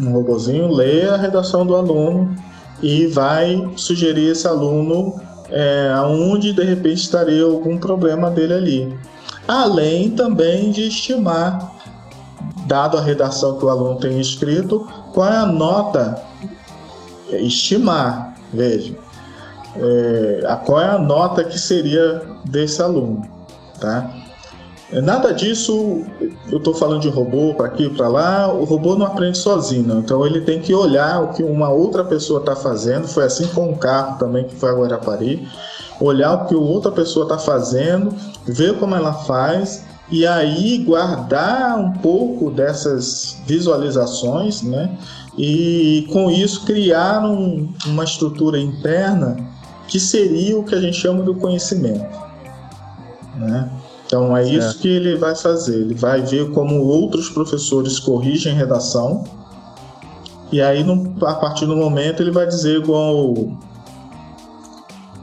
[0.00, 2.32] Um robozinho lê a redação do aluno
[2.80, 8.98] e vai sugerir esse aluno é, aonde de repente estaria algum problema dele ali.
[9.48, 11.72] Além também de estimar,
[12.64, 16.22] dado a redação que o aluno tem escrito, qual é a nota,
[17.32, 18.94] estimar, veja,
[19.74, 23.35] é, qual é a nota que seria desse aluno,
[23.78, 24.10] tá?
[24.92, 26.04] É, nada disso,
[26.48, 30.24] eu estou falando de robô para aqui para lá, o robô não aprende sozinho, então
[30.24, 33.76] ele tem que olhar o que uma outra pessoa está fazendo, foi assim com o
[33.76, 35.48] carro também que foi a Guarapari,
[36.00, 38.14] olhar o que outra pessoa está fazendo,
[38.46, 44.96] ver como ela faz e aí guardar um pouco dessas visualizações, né?
[45.36, 49.36] E com isso criar um, uma estrutura interna
[49.88, 52.06] que seria o que a gente chama do conhecimento,
[53.36, 53.70] né?
[54.06, 54.58] Então é certo.
[54.58, 55.80] isso que ele vai fazer.
[55.80, 59.24] Ele vai ver como outros professores corrigem redação.
[60.52, 63.58] E aí, no, a partir do momento, ele vai dizer igual o,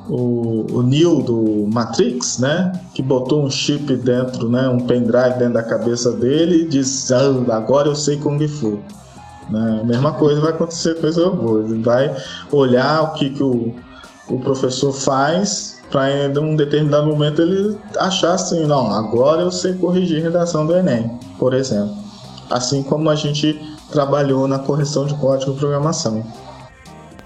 [0.09, 2.73] o, o Neo do Matrix, né?
[2.93, 4.67] Que botou um chip dentro, né?
[4.67, 8.79] Um pendrive dentro da cabeça dele e diz: ah, agora eu sei Kung Fu.
[9.49, 9.79] Né?
[9.81, 11.59] A mesma coisa vai acontecer com esse robô.
[11.59, 12.13] Ele vai
[12.51, 13.73] olhar o que, que o,
[14.27, 19.73] o professor faz para em um determinado momento ele achar assim, não, agora eu sei
[19.73, 21.95] corrigir redação do Enem, por exemplo.
[22.49, 26.25] Assim como a gente trabalhou na correção de código de programação.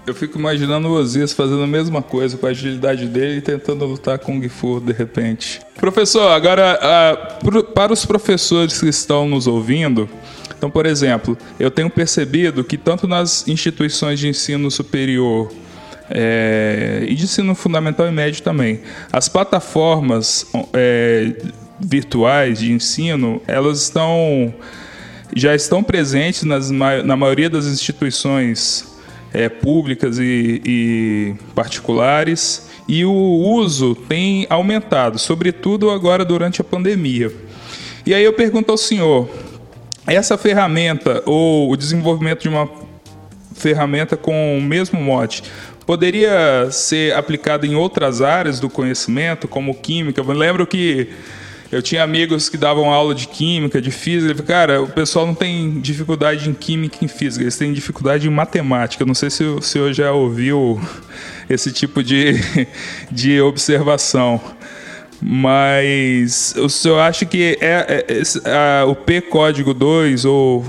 [0.06, 3.86] Eu fico imaginando o Osias fazendo a mesma coisa com a agilidade dele e tentando
[3.86, 5.60] lutar com o Fu de repente.
[5.76, 6.78] Professor, agora
[7.42, 10.08] uh, para os professores que estão nos ouvindo,
[10.56, 15.50] então, por exemplo, eu tenho percebido que tanto nas instituições de ensino superior
[16.10, 18.80] é, e de ensino fundamental e médio também.
[19.12, 21.32] As plataformas é,
[21.80, 24.54] virtuais de ensino, elas estão
[25.36, 28.88] já estão presentes nas, na maioria das instituições
[29.32, 37.30] é, públicas e, e, particulares e o uso tem aumentado, sobretudo agora durante a pandemia.
[38.06, 39.28] E aí eu pergunto ao senhor,
[40.06, 42.70] essa ferramenta ou o desenvolvimento de uma
[43.54, 45.42] ferramenta com o mesmo mote
[45.88, 50.20] poderia ser aplicado em outras áreas do conhecimento, como química?
[50.20, 51.08] Eu lembro que
[51.72, 54.42] eu tinha amigos que davam aula de química, de física.
[54.42, 58.30] Cara, o pessoal não tem dificuldade em química e em física, eles têm dificuldade em
[58.30, 59.06] matemática.
[59.06, 60.78] Não sei se o senhor já ouviu
[61.48, 62.34] esse tipo de,
[63.10, 64.38] de observação.
[65.22, 70.66] Mas o senhor acha que é, é, é o P Código 2 ou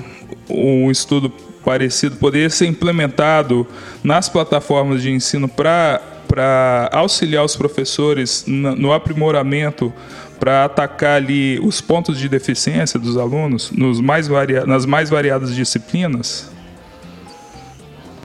[0.49, 1.29] um estudo
[1.63, 3.67] parecido poderia ser implementado
[4.03, 9.93] nas plataformas de ensino para auxiliar os professores no aprimoramento
[10.39, 15.53] para atacar ali os pontos de deficiência dos alunos nos mais varia nas mais variadas
[15.53, 16.49] disciplinas?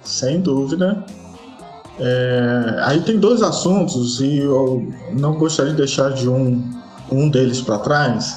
[0.03, 1.05] Sem dúvida.
[1.99, 6.63] É, aí tem dois assuntos e eu não gostaria de deixar de um,
[7.11, 8.37] um deles para trás.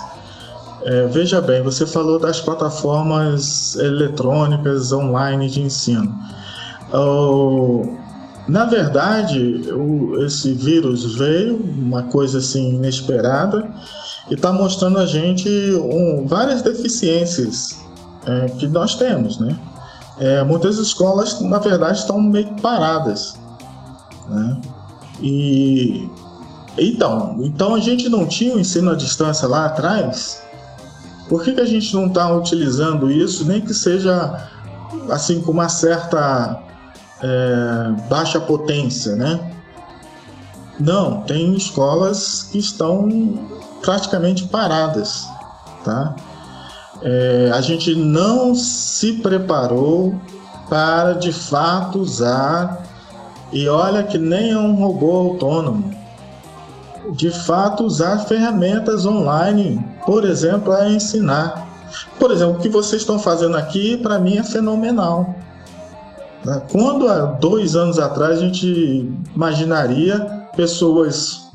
[0.83, 6.13] É, veja bem, você falou das plataformas eletrônicas online de ensino.
[8.47, 13.69] Na verdade, o, esse vírus veio, uma coisa assim inesperada,
[14.29, 17.81] e está mostrando a gente um, várias deficiências
[18.25, 19.57] é, que nós temos, né?
[20.19, 23.37] É, muitas escolas, na verdade, estão meio paradas,
[24.29, 24.57] né?
[25.21, 26.09] E
[26.77, 30.41] então, então a gente não tinha o ensino à distância lá atrás.
[31.29, 34.47] Por que, que a gente não está utilizando isso, nem que seja
[35.09, 36.61] assim com uma certa
[37.21, 39.51] é, baixa potência, né?
[40.79, 43.09] Não, tem escolas que estão
[43.81, 45.27] praticamente paradas,
[45.83, 46.15] tá?
[47.01, 50.19] É, a gente não se preparou
[50.69, 52.83] para de fato usar
[53.51, 55.96] e olha que nem é um robô autônomo.
[57.11, 61.67] De fato usar ferramentas online, por exemplo, a ensinar.
[62.19, 65.35] Por exemplo, o que vocês estão fazendo aqui para mim é fenomenal.
[66.43, 66.61] Né?
[66.71, 70.19] Quando há dois anos atrás a gente imaginaria
[70.55, 71.47] pessoas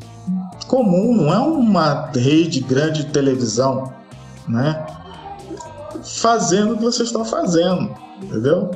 [0.67, 3.93] comum, não é uma rede grande de televisão,
[4.49, 4.87] né?
[6.03, 8.71] Fazendo o que vocês estão fazendo, entendeu?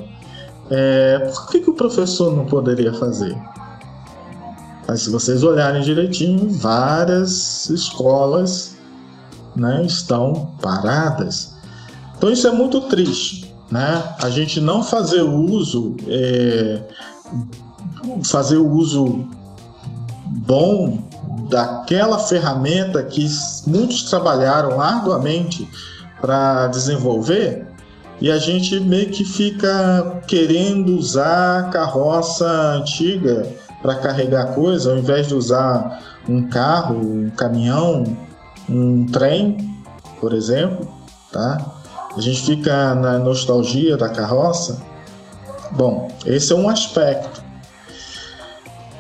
[0.71, 3.37] É, por que, que o professor não poderia fazer?
[4.87, 8.77] Mas se vocês olharem direitinho, várias escolas
[9.55, 11.55] né, estão paradas.
[12.17, 14.03] Então isso é muito triste né?
[14.23, 16.81] A gente não fazer uso, é,
[18.25, 19.27] fazer o uso
[20.27, 21.09] bom
[21.51, 23.27] daquela ferramenta que
[23.67, 25.69] muitos trabalharam arduamente
[26.21, 27.67] para desenvolver
[28.21, 33.47] e a gente meio que fica querendo usar a carroça antiga
[33.87, 38.03] para carregar coisa ao invés de usar um carro, um caminhão,
[38.69, 39.57] um trem,
[40.21, 40.89] por exemplo,
[41.31, 41.73] tá?
[42.17, 44.83] A gente fica na nostalgia da carroça.
[45.73, 47.45] Bom, esse é um aspecto.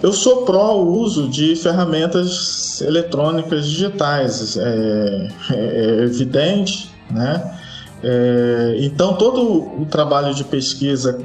[0.00, 7.58] Eu sou pró uso de ferramentas eletrônicas digitais, é, é, é evidente, né?
[8.04, 11.18] É, então todo o trabalho de pesquisa,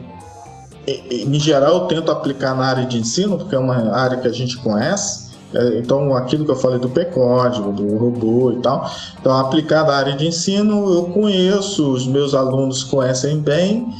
[0.87, 4.31] em geral, eu tento aplicar na área de ensino, porque é uma área que a
[4.31, 5.31] gente conhece.
[5.53, 8.89] É, então, aquilo que eu falei do P-código, do robô e tal.
[9.19, 13.93] Então, aplicado à área de ensino, eu conheço, os meus alunos conhecem bem.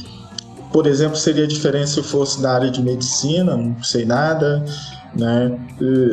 [0.72, 4.64] Por exemplo, seria diferente se fosse da área de medicina, não sei nada.
[5.14, 5.58] Né?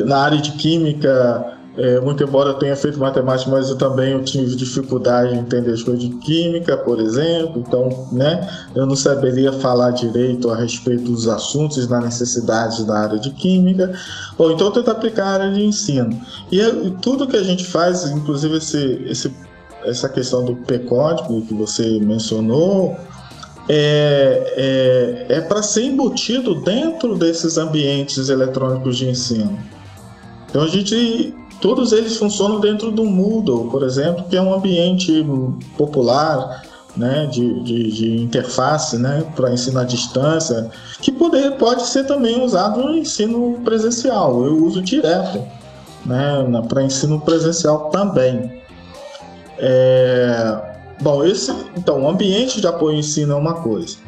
[0.04, 4.24] Na área de química, é, muito embora eu tenha feito matemática, mas eu também eu
[4.24, 7.62] tive dificuldade em entender as coisas de química, por exemplo.
[7.66, 13.18] Então, né, eu não saberia falar direito a respeito dos assuntos das necessidades da área
[13.18, 13.92] de química.
[14.36, 16.20] Ou então tentar aplicar a área de ensino.
[16.50, 19.32] E, é, e tudo que a gente faz, inclusive esse, esse,
[19.84, 22.96] essa questão do P-código que você mencionou,
[23.68, 29.56] é, é, é para ser embutido dentro desses ambientes eletrônicos de ensino.
[30.48, 35.24] Então a gente Todos eles funcionam dentro do Moodle, por exemplo, que é um ambiente
[35.76, 36.62] popular
[36.96, 42.42] né, de, de, de interface né, para ensino à distância, que poder, pode ser também
[42.42, 44.44] usado no ensino presencial.
[44.44, 45.42] Eu uso direto
[46.04, 48.60] né, para ensino presencial também.
[49.58, 50.62] É,
[51.00, 53.98] bom, esse, então, o ambiente de apoio ao ensino é uma coisa.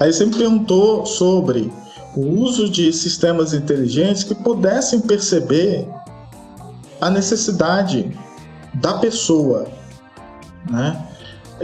[0.00, 1.72] Aí você me perguntou sobre
[2.14, 5.86] o uso de sistemas inteligentes que pudessem perceber
[7.00, 8.16] a necessidade
[8.74, 9.66] da pessoa,
[10.70, 11.06] né?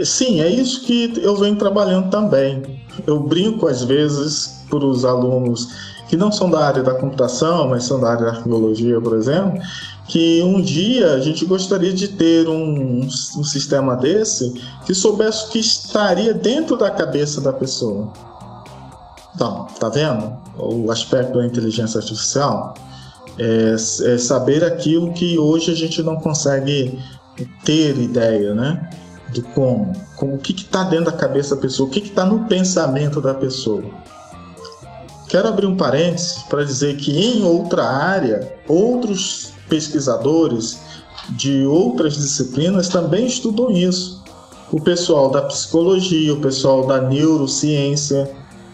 [0.03, 2.83] Sim, é isso que eu venho trabalhando também.
[3.05, 5.67] Eu brinco às vezes para os alunos
[6.07, 9.59] que não são da área da computação, mas são da área da arqueologia, por exemplo,
[10.07, 14.53] que um dia a gente gostaria de ter um, um sistema desse
[14.85, 18.11] que soubesse o que estaria dentro da cabeça da pessoa.
[19.33, 22.75] Então, tá vendo o aspecto da inteligência artificial?
[23.37, 26.99] É, é saber aquilo que hoje a gente não consegue
[27.63, 28.89] ter ideia, né?
[29.31, 32.45] De como, como o que está dentro da cabeça da pessoa, o que está no
[32.47, 33.83] pensamento da pessoa.
[35.27, 40.79] Quero abrir um parênteses para dizer que em outra área, outros pesquisadores
[41.29, 44.21] de outras disciplinas também estudam isso.
[44.71, 48.29] O pessoal da psicologia, o pessoal da neurociência,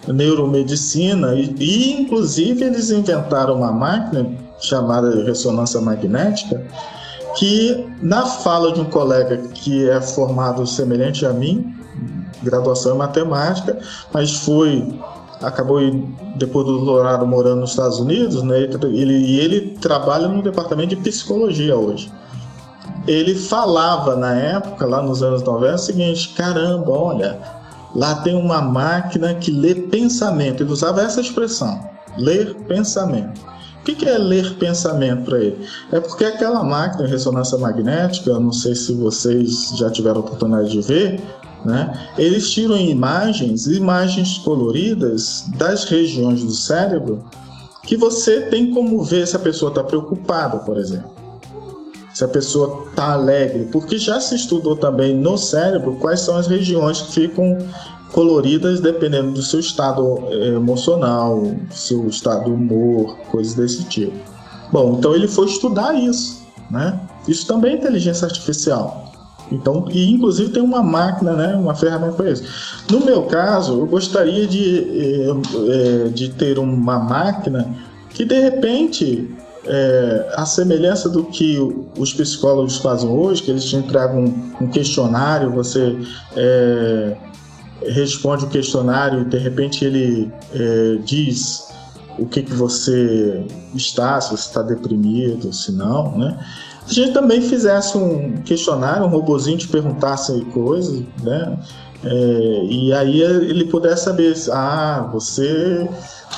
[0.07, 6.61] neuromedicina, e, e inclusive eles inventaram uma máquina chamada ressonância magnética,
[7.35, 11.75] que na fala de um colega que é formado semelhante a mim,
[12.43, 13.77] graduação em matemática,
[14.13, 14.99] mas foi
[15.41, 15.79] acabou
[16.35, 18.59] depois do doutorado morando nos Estados Unidos, né?
[18.59, 22.11] Ele, e ele trabalha no departamento de psicologia hoje.
[23.07, 27.39] Ele falava na época, lá nos anos 90, o seguinte: caramba, olha,
[27.95, 30.63] lá tem uma máquina que lê pensamento.
[30.63, 31.79] Ele usava essa expressão,
[32.17, 33.41] ler pensamento.
[33.81, 35.65] O que é ler pensamento para ele?
[35.91, 40.69] É porque aquela máquina de ressonância magnética, não sei se vocês já tiveram a oportunidade
[40.69, 41.21] de ver,
[41.65, 42.09] né?
[42.17, 47.23] Eles tiram imagens, imagens coloridas das regiões do cérebro
[47.83, 51.11] que você tem como ver se a pessoa está preocupada, por exemplo.
[52.13, 56.47] Se a pessoa está alegre, porque já se estudou também no cérebro quais são as
[56.47, 57.57] regiões que ficam
[58.11, 64.17] coloridas dependendo do seu estado eh, emocional, seu estado humor, coisas desse tipo.
[64.71, 66.99] Bom, então ele foi estudar isso, né?
[67.27, 69.11] Isso também é inteligência artificial.
[69.51, 72.43] Então, e inclusive tem uma máquina, né, uma ferramenta para isso.
[72.91, 77.75] No meu caso, eu gostaria de, eh, eh, de ter uma máquina
[78.09, 79.27] que de repente
[79.65, 81.57] é, a semelhança do que
[81.97, 84.25] os psicólogos fazem hoje, que eles te entregam
[84.59, 85.95] um, questionário, você
[86.35, 87.15] é,
[87.81, 91.67] responde o questionário e de repente ele é, diz
[92.17, 96.37] o que, que você está, se você está deprimido, se não, né?
[96.89, 101.59] a gente também fizesse um questionário, um robozinho te perguntasse coisas, né?
[102.03, 105.87] É, e aí ele pudesse saber, ah, você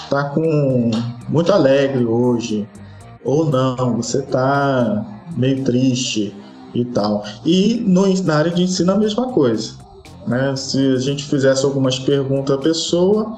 [0.10, 0.92] tá com
[1.30, 2.68] muito alegre hoje,
[3.24, 5.06] ou não, você tá
[5.38, 6.36] meio triste
[6.74, 7.24] e tal.
[7.46, 9.74] E no, na área de ensino a mesma coisa.
[10.28, 10.56] Né?
[10.56, 13.38] Se a gente fizesse algumas perguntas à pessoa,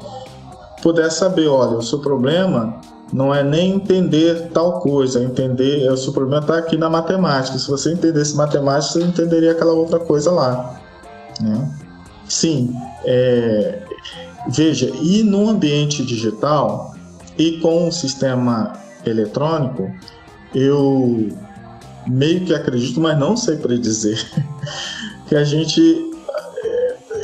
[0.82, 2.80] pudesse saber, olha, o seu problema
[3.12, 5.90] não é nem entender tal coisa, entender.
[5.92, 7.58] O seu problema está aqui na matemática.
[7.58, 10.82] Se você entendesse matemática, você entenderia aquela outra coisa lá.
[11.40, 11.80] Né?
[12.28, 12.76] Sim,
[13.06, 13.84] é,
[14.50, 16.96] veja, e no ambiente digital
[17.38, 18.74] e com o sistema
[19.06, 19.92] eletrônico,
[20.56, 21.30] eu
[22.08, 24.20] meio que acredito, mas não sei predizer,
[25.28, 26.13] que a gente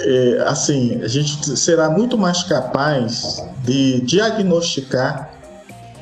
[0.10, 5.32] é, assim, a gente será muito mais capaz de diagnosticar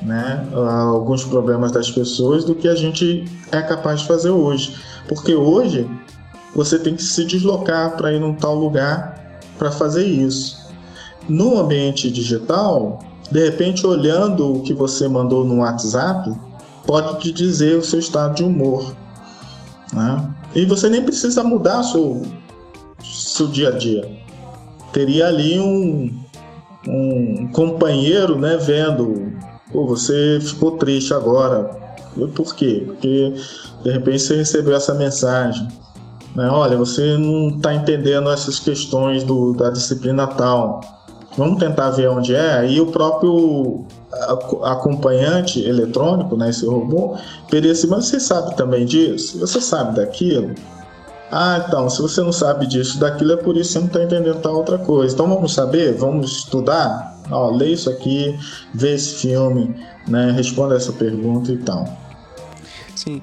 [0.02, 4.78] né, alguns problemas das pessoas do que a gente é capaz de fazer hoje.
[5.10, 5.86] Porque hoje
[6.56, 10.66] você tem que se deslocar para ir num tal lugar para fazer isso.
[11.28, 13.00] No ambiente digital,
[13.30, 16.34] de repente, olhando o que você mandou no WhatsApp,
[16.86, 18.96] pode te dizer o seu estado de humor.
[19.92, 20.30] Né?
[20.56, 22.22] E você nem precisa mudar seu,
[23.14, 24.10] seu dia a dia.
[24.92, 26.20] Teria ali um,
[26.88, 29.38] um companheiro né, vendo
[29.72, 31.70] Pô, você ficou triste agora.
[32.36, 32.84] Por quê?
[32.86, 33.34] Porque
[33.84, 35.68] de repente você recebeu essa mensagem.
[36.36, 36.48] Né?
[36.50, 40.82] Olha, você não está entendendo essas questões do, da disciplina tal.
[41.38, 42.68] Vamos tentar ver onde é.
[42.68, 43.86] E o próprio
[44.64, 47.16] acompanhante eletrônico, né, esse robô,
[47.72, 49.38] assim, mas você sabe também disso?
[49.40, 50.56] Você sabe daquilo?
[51.32, 54.04] Ah, então, se você não sabe disso, daquilo é por isso que você não está
[54.04, 55.14] entendendo tal outra coisa.
[55.14, 55.94] Então vamos saber?
[55.94, 57.18] Vamos estudar?
[57.32, 58.38] ó, lê isso aqui,
[58.74, 59.76] vê esse filme,
[60.08, 61.88] né, responda essa pergunta e tal.
[62.96, 63.22] Sim.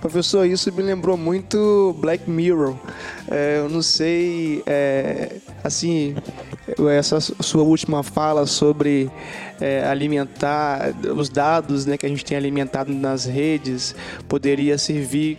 [0.00, 2.76] Professor, isso me lembrou muito Black Mirror.
[3.28, 6.14] É, eu não sei, é, assim,
[6.90, 9.10] essa sua última fala sobre
[9.60, 13.94] é, alimentar os dados né, que a gente tem alimentado nas redes
[14.28, 15.38] poderia servir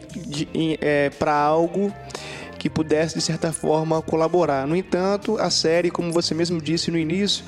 [0.80, 1.92] é, para algo
[2.58, 4.66] que pudesse, de certa forma, colaborar.
[4.66, 7.46] No entanto, a série, como você mesmo disse no início,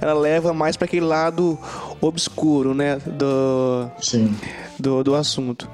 [0.00, 1.58] ela leva mais para aquele lado
[2.00, 4.34] obscuro, né, do, Sim.
[4.78, 5.70] do, do assunto.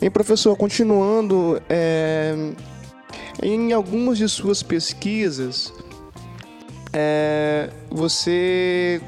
[0.00, 2.52] E professor, continuando, é,
[3.42, 5.72] em algumas de suas pesquisas,
[6.92, 9.00] é, você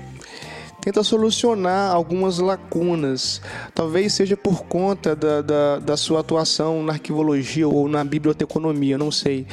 [0.80, 3.40] tenta solucionar algumas lacunas.
[3.74, 9.10] Talvez seja por conta da, da, da, sua atuação na arquivologia ou na biblioteconomia, não
[9.10, 9.46] sei.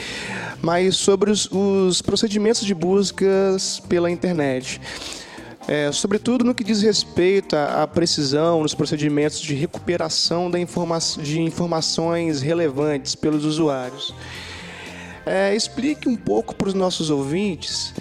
[0.61, 4.80] Mas sobre os, os procedimentos de buscas pela internet.
[5.67, 11.41] É, sobretudo no que diz respeito à precisão nos procedimentos de recuperação da informa de
[11.41, 14.15] informações relevantes pelos usuários.
[15.25, 17.93] É, explique um pouco para os nossos ouvintes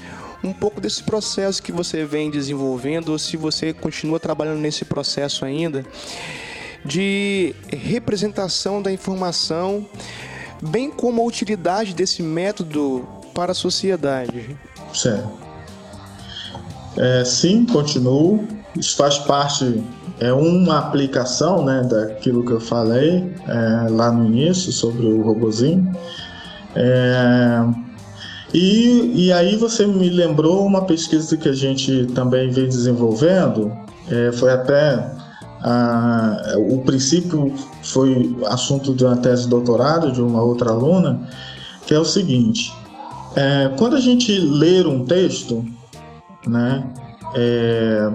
[0.47, 5.45] um pouco desse processo que você vem desenvolvendo, ou se você continua trabalhando nesse processo
[5.45, 5.85] ainda,
[6.85, 9.85] de representação da informação,
[10.63, 14.57] bem como a utilidade desse método para a sociedade.
[14.95, 15.29] Certo.
[16.97, 18.47] É, sim, continuo.
[18.77, 19.83] Isso faz parte,
[20.21, 25.93] é uma aplicação né, daquilo que eu falei é, lá no início sobre o robozinho.
[26.75, 27.86] É,
[28.59, 33.71] e, e aí você me lembrou uma pesquisa que a gente também vem desenvolvendo,
[34.11, 35.15] é, foi até
[35.61, 37.53] a, o princípio
[37.83, 41.29] foi assunto de uma tese de doutorado de uma outra aluna,
[41.87, 42.73] que é o seguinte:
[43.35, 45.63] é, quando a gente ler um texto,
[46.47, 46.83] né,
[47.35, 48.11] é,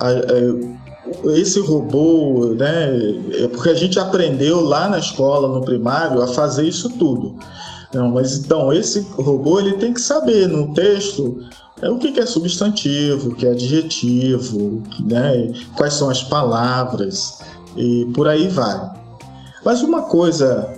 [0.00, 2.88] a, é, esse robô, né,
[3.32, 7.34] é porque a gente aprendeu lá na escola, no primário, a fazer isso tudo.
[7.92, 11.38] Não, mas então esse robô ele tem que saber no texto
[11.80, 15.52] é o que é substantivo, o que é adjetivo, né?
[15.76, 17.40] quais são as palavras
[17.76, 18.90] e por aí vai.
[19.64, 20.72] Mas uma coisa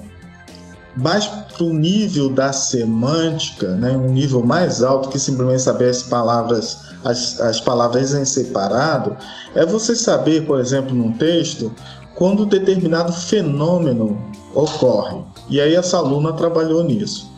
[0.96, 3.96] mais para o nível da semântica, né?
[3.96, 9.16] um nível mais alto que simplesmente saber as palavras, as, as palavras em separado,
[9.54, 11.72] é você saber, por exemplo, num texto,
[12.16, 14.18] quando determinado fenômeno
[14.54, 15.18] ocorre.
[15.48, 17.30] E aí essa aluna trabalhou nisso.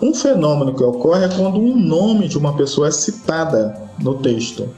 [0.00, 4.68] Um fenômeno que ocorre é quando um nome de uma pessoa é citada no texto.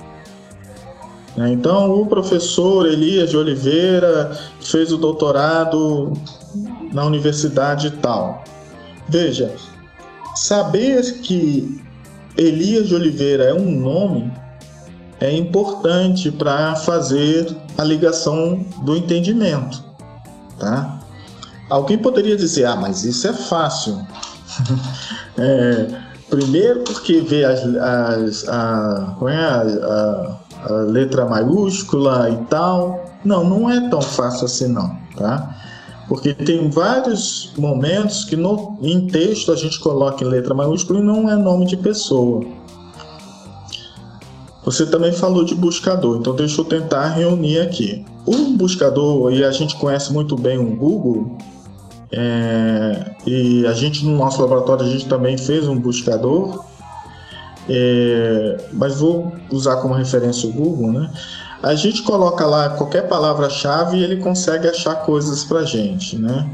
[1.37, 1.53] Né?
[1.53, 6.13] Então, o professor Elias de Oliveira fez o doutorado
[6.93, 8.45] na universidade tal.
[9.09, 9.55] Veja,
[10.37, 11.83] saber que
[12.37, 14.33] Elias de Oliveira é um nome
[15.21, 19.85] é importante para fazer a ligação do entendimento,
[20.59, 20.98] tá?
[21.71, 23.99] Alguém poderia dizer, ah, mas isso é fácil.
[25.37, 25.87] é,
[26.31, 33.05] primeiro porque vê as, as, a, é a, a, a, letra maiúscula e tal.
[33.25, 35.57] Não, não é tão fácil assim não, tá?
[36.09, 41.03] Porque tem vários momentos que no, em texto a gente coloca em letra maiúscula e
[41.03, 42.43] não é nome de pessoa.
[44.65, 48.05] Você também falou de buscador, então deixa eu tentar reunir aqui.
[48.27, 51.37] O buscador, e a gente conhece muito bem o Google,
[52.11, 56.65] é, e a gente no nosso laboratório a gente também fez um buscador,
[57.69, 61.11] é, mas vou usar como referência o Google, né?
[61.63, 66.49] A gente coloca lá qualquer palavra-chave e ele consegue achar coisas para gente, né?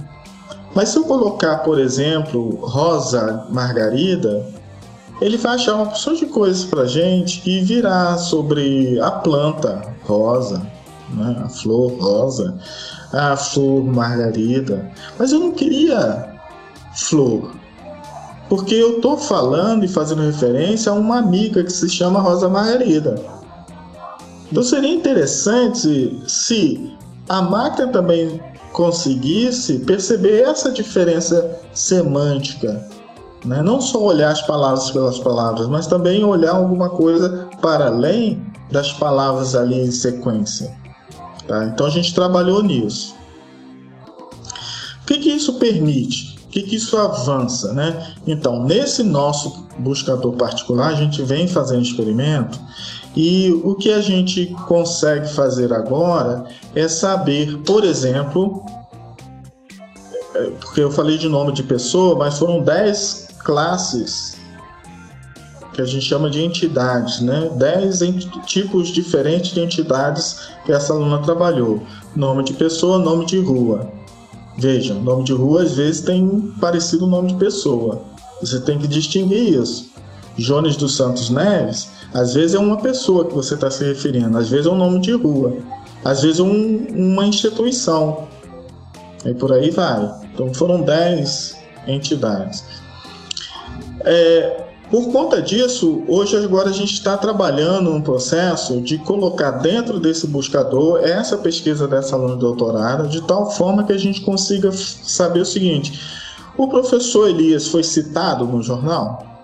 [0.75, 4.45] Mas se eu colocar, por exemplo, rosa margarida,
[5.21, 10.67] ele vai achar uma porção de coisas para gente e virá sobre a planta rosa,
[11.11, 11.43] né?
[11.45, 12.59] a flor rosa
[13.21, 14.91] a flor margarida.
[15.19, 16.35] Mas eu não queria
[16.95, 17.53] flor.
[18.49, 23.15] Porque eu estou falando e fazendo referência a uma amiga que se chama Rosa Margarida.
[24.51, 26.95] Então seria interessante se
[27.29, 28.41] a máquina também
[28.73, 32.87] conseguisse perceber essa diferença semântica.
[33.45, 33.63] Né?
[33.63, 38.93] Não só olhar as palavras pelas palavras, mas também olhar alguma coisa para além das
[38.93, 40.75] palavras ali em sequência.
[41.47, 41.65] Tá?
[41.67, 43.15] Então a gente trabalhou nisso.
[45.03, 46.39] O que, que isso permite?
[46.47, 47.73] O que, que isso avança?
[47.73, 48.15] Né?
[48.27, 52.59] Então, nesse nosso buscador particular, a gente vem fazendo experimento
[53.17, 58.65] e o que a gente consegue fazer agora é saber, por exemplo,
[60.35, 64.34] é, porque eu falei de nome de pessoa, mas foram 10 classes
[65.75, 67.51] que a gente chama de entidades, né?
[67.57, 67.99] Dez
[68.47, 71.83] tipos diferentes de entidades que essa aluna trabalhou.
[72.15, 73.91] Nome de pessoa, nome de rua.
[74.57, 78.03] Vejam, nome de rua às vezes tem parecido nome de pessoa.
[78.41, 79.93] Você tem que distinguir isso.
[80.39, 84.49] Jones dos Santos Neves, às vezes é uma pessoa que você está se referindo, às
[84.49, 85.57] vezes é um nome de rua,
[86.05, 88.29] às vezes é um, uma instituição.
[89.25, 90.13] E por aí vai.
[90.33, 91.57] Então foram dez
[91.87, 92.65] entidades.
[94.05, 94.65] É,
[94.95, 100.25] por conta disso, hoje agora a gente está trabalhando um processo de colocar dentro desse
[100.25, 105.41] buscador essa pesquisa dessa aluna de doutorado, de tal forma que a gente consiga saber
[105.41, 106.01] o seguinte:
[106.57, 109.43] o professor Elias foi citado no jornal?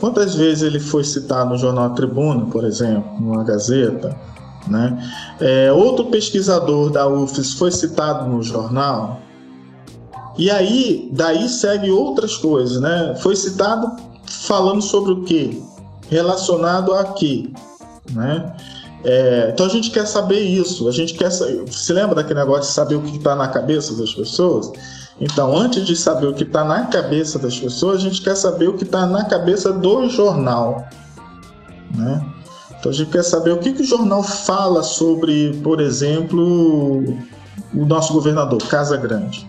[0.00, 4.18] Quantas vezes ele foi citado no jornal Tribuna, por exemplo, numa Gazeta?
[4.66, 4.98] Né?
[5.38, 9.20] É, outro pesquisador da UFES foi citado no jornal.
[10.38, 13.14] E aí, daí segue outras coisas, né?
[13.20, 15.60] Foi citado falando sobre o quê?
[16.08, 17.50] Relacionado a quê?
[18.12, 18.56] Né?
[19.04, 20.88] É, então a gente quer saber isso.
[20.88, 24.14] A gente quer se lembra daquele negócio de saber o que está na cabeça das
[24.14, 24.72] pessoas?
[25.20, 28.68] Então, antes de saber o que está na cabeça das pessoas, a gente quer saber
[28.68, 30.88] o que está na cabeça do jornal,
[31.94, 32.24] né?
[32.78, 37.04] Então a gente quer saber o que, que o jornal fala sobre, por exemplo,
[37.74, 39.46] o nosso governador, Casa Grande.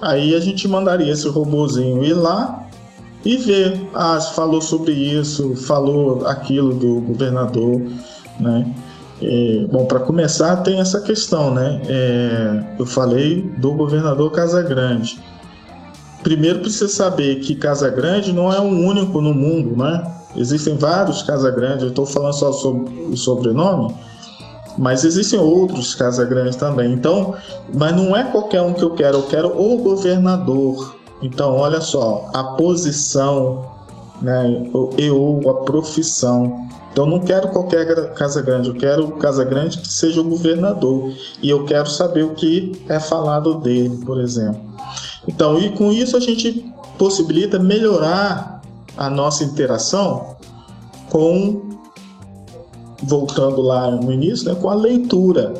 [0.00, 2.66] Aí a gente mandaria esse robozinho ir lá
[3.24, 7.80] e ver, ah, falou sobre isso, falou aquilo do governador,
[8.38, 8.74] né?
[9.22, 11.80] É, bom, para começar tem essa questão, né?
[11.86, 15.18] É, eu falei do governador Casagrande.
[16.22, 20.04] Primeiro precisa saber que Casagrande não é um único no mundo, né?
[20.36, 23.94] Existem vários Casagrandes, eu estou falando só sobre o sobrenome,
[24.76, 26.92] mas existem outros Casagrandes também.
[26.92, 27.34] Então,
[27.72, 30.96] mas não é qualquer um que eu quero, eu quero o governador.
[31.22, 33.64] Então, olha só, a posição,
[34.20, 36.68] né, eu, a profissão.
[36.92, 41.12] Então, não quero qualquer Casa Grande, eu quero Casa Grande que seja o governador.
[41.42, 44.60] E eu quero saber o que é falado dele, por exemplo.
[45.26, 48.62] Então, e com isso a gente possibilita melhorar
[48.96, 50.36] a nossa interação
[51.10, 51.73] com,
[53.04, 55.52] voltando lá no início, né, com a leitura.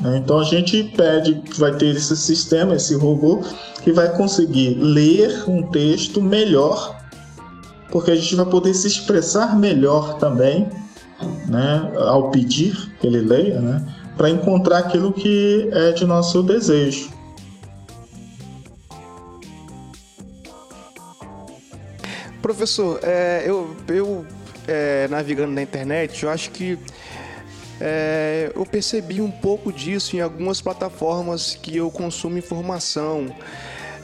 [0.00, 0.18] Né?
[0.18, 3.40] Então a gente pede que vai ter esse sistema, esse robô,
[3.82, 6.98] que vai conseguir ler um texto melhor,
[7.90, 10.68] porque a gente vai poder se expressar melhor também,
[11.46, 13.84] né, ao pedir que ele leia, né,
[14.16, 17.10] para encontrar aquilo que é de nosso desejo.
[22.40, 24.24] Professor, é, eu, eu
[24.70, 26.78] é, navegando na internet, eu acho que
[27.80, 33.34] é, eu percebi um pouco disso em algumas plataformas que eu consumo informação.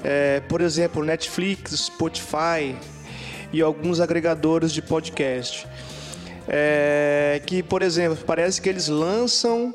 [0.03, 2.75] É, por exemplo, Netflix, Spotify
[3.53, 5.67] e alguns agregadores de podcast.
[6.49, 9.73] É, que, por exemplo, parece que eles lançam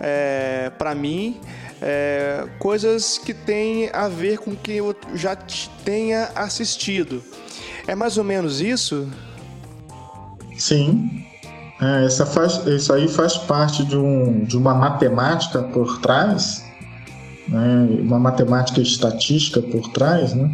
[0.00, 1.40] é, para mim
[1.80, 5.34] é, coisas que têm a ver com que eu já
[5.84, 7.22] tenha assistido.
[7.86, 9.08] É mais ou menos isso?
[10.60, 11.10] Sim,
[11.80, 16.66] é, essa faz, isso aí faz parte de, um, de uma matemática por trás,
[17.48, 20.50] né, uma matemática estatística por trás, né,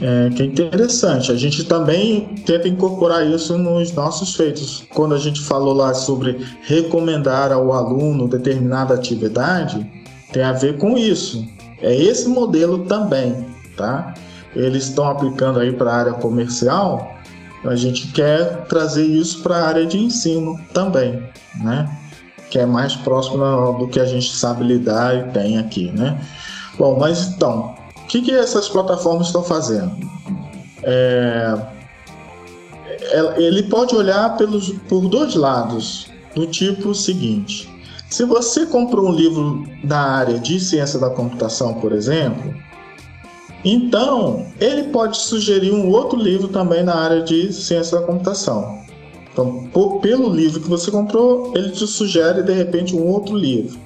[0.00, 1.30] é, que é interessante.
[1.30, 4.86] A gente também tenta incorporar isso nos nossos feitos.
[4.94, 9.86] Quando a gente falou lá sobre recomendar ao aluno determinada atividade,
[10.32, 11.46] tem a ver com isso.
[11.82, 14.14] É esse modelo também, tá?
[14.54, 17.15] Eles estão aplicando aí para a área comercial,
[17.68, 21.22] a gente quer trazer isso para a área de ensino também,
[21.62, 21.88] né?
[22.50, 23.38] Que é mais próximo
[23.78, 26.20] do que a gente sabe lidar e tem aqui, né?
[26.78, 29.96] Bom, mas então, o que, que essas plataformas estão fazendo?
[30.82, 31.58] É,
[33.00, 37.68] é, ele pode olhar pelos, por dois lados, do tipo seguinte:
[38.08, 42.54] se você comprou um livro da área de ciência da computação, por exemplo,
[43.64, 48.78] então, ele pode sugerir um outro livro também na área de ciência da computação.
[49.32, 53.78] Então, por, pelo livro que você comprou, ele te sugere de repente um outro livro.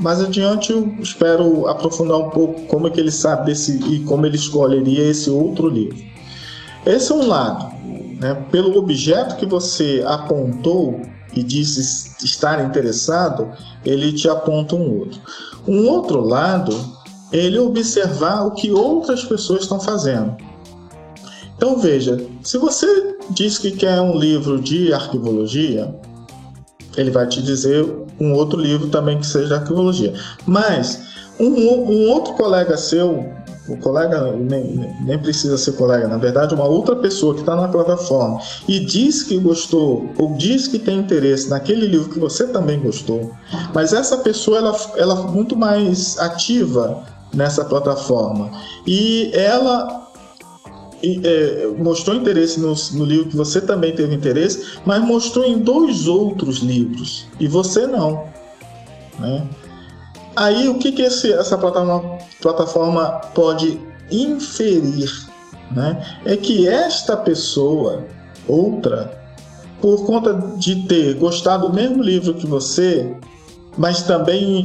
[0.00, 4.26] Mais adiante, eu espero aprofundar um pouco como é que ele sabe desse e como
[4.26, 5.96] ele escolheria esse outro livro.
[6.84, 7.72] Esse é um lado,
[8.20, 8.44] né?
[8.50, 11.00] Pelo objeto que você apontou
[11.32, 13.52] e disse estar interessado,
[13.84, 15.20] ele te aponta um outro.
[15.66, 16.74] Um outro lado
[17.34, 20.36] ele observar o que outras pessoas estão fazendo.
[21.56, 25.94] Então veja, se você diz que quer um livro de arquivologia,
[26.96, 27.84] ele vai te dizer
[28.20, 30.14] um outro livro também que seja de arquivologia.
[30.46, 31.02] Mas
[31.40, 33.24] um, um outro colega seu,
[33.68, 37.66] o colega nem, nem, precisa ser colega, na verdade, uma outra pessoa que está na
[37.66, 42.78] plataforma e diz que gostou ou diz que tem interesse naquele livro que você também
[42.78, 43.32] gostou,
[43.74, 48.50] mas essa pessoa ela, ela é muito mais ativa nessa plataforma.
[48.86, 50.04] E ela
[51.22, 56.08] é, mostrou interesse no, no, livro que você também teve interesse, mas mostrou em dois
[56.08, 58.24] outros livros e você não.
[59.18, 59.46] Né?
[60.34, 63.80] Aí o que, que esse, essa plataforma, plataforma pode
[64.10, 65.10] inferir?
[65.70, 66.20] Né?
[66.24, 68.04] É que esta pessoa,
[68.48, 69.22] outra,
[69.80, 73.14] por conta de ter gostado do mesmo livro que você,
[73.76, 74.62] mas também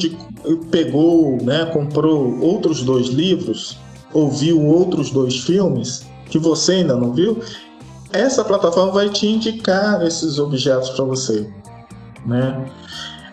[0.71, 3.77] pegou, né, comprou outros dois livros,
[4.13, 7.39] ouviu outros dois filmes, que você ainda não viu,
[8.11, 11.49] essa plataforma vai te indicar esses objetos para você,
[12.25, 12.65] né?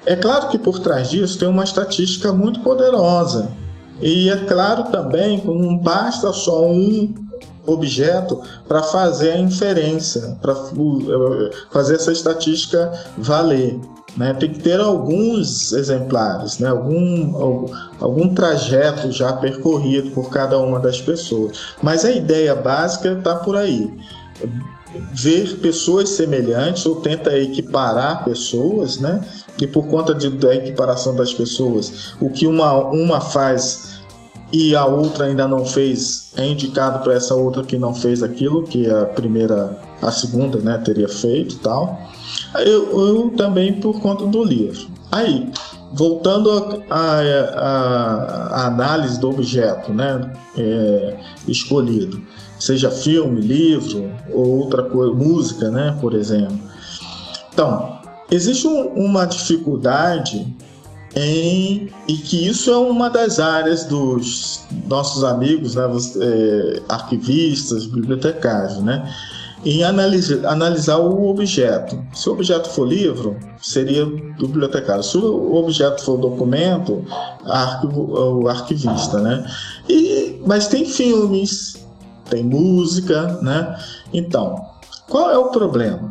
[0.04, 3.50] É claro que por trás disso tem uma estatística muito poderosa.
[4.00, 7.12] E é claro também que não basta só um
[7.66, 10.54] objeto para fazer a inferência, para
[11.72, 13.80] fazer essa estatística valer.
[14.16, 14.32] Né?
[14.34, 16.68] Tem que ter alguns exemplares, né?
[16.68, 21.74] algum, algum, algum trajeto já percorrido por cada uma das pessoas.
[21.82, 23.92] Mas a ideia básica está por aí
[25.12, 29.22] ver pessoas semelhantes ou tenta equiparar pessoas, né?
[29.60, 33.96] E por conta de, da equiparação das pessoas, o que uma, uma faz
[34.52, 38.62] e a outra ainda não fez é indicado para essa outra que não fez aquilo
[38.62, 41.98] que a primeira, a segunda, né, teria feito, tal.
[42.60, 44.88] Eu, eu também por conta do livro.
[45.12, 45.50] Aí,
[45.92, 52.20] voltando à análise do objeto, né, é, escolhido
[52.58, 56.58] seja filme, livro ou outra coisa, música, né, por exemplo.
[57.52, 57.98] Então,
[58.30, 60.46] existe um, uma dificuldade
[61.14, 65.84] em e que isso é uma das áreas dos nossos amigos, né,
[66.20, 69.10] é, arquivistas, bibliotecários, né,
[69.64, 72.00] em analisar, o objeto.
[72.12, 75.02] Se o objeto for livro, seria do bibliotecário.
[75.02, 77.04] Se o objeto for documento,
[77.44, 79.44] arquivo, o arquivista, né?
[79.88, 81.86] E, mas tem filmes,
[82.28, 83.78] tem música, né?
[84.12, 84.60] Então,
[85.08, 86.08] qual é o problema?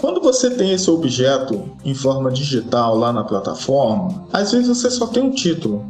[0.00, 5.08] Quando você tem esse objeto em forma digital lá na plataforma, às vezes você só
[5.08, 5.84] tem um título.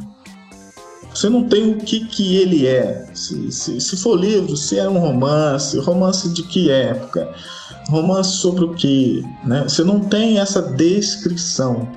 [1.13, 3.09] Você não tem o que, que ele é.
[3.13, 7.33] Se, se, se for livro, se é um romance, romance de que época,
[7.89, 9.63] romance sobre o que, né?
[9.63, 11.89] Você não tem essa descrição,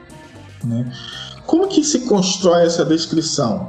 [0.64, 0.90] né?
[1.46, 3.66] Como que se constrói essa descrição?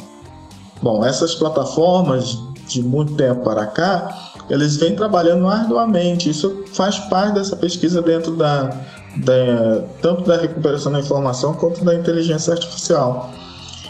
[0.81, 2.37] Bom, essas plataformas
[2.67, 6.29] de muito tempo para cá, eles vêm trabalhando arduamente.
[6.29, 8.69] Isso faz parte dessa pesquisa dentro da,
[9.17, 13.33] da tanto da recuperação da informação quanto da inteligência artificial.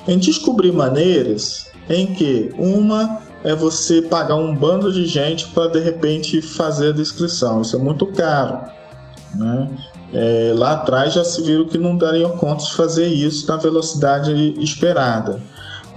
[0.07, 5.79] Em descobrir maneiras em que uma é você pagar um bando de gente para de
[5.79, 7.61] repente fazer a descrição.
[7.61, 8.59] Isso é muito caro.
[9.35, 9.69] Né?
[10.13, 14.31] É, lá atrás já se viram que não dariam conta de fazer isso na velocidade
[14.59, 15.41] esperada.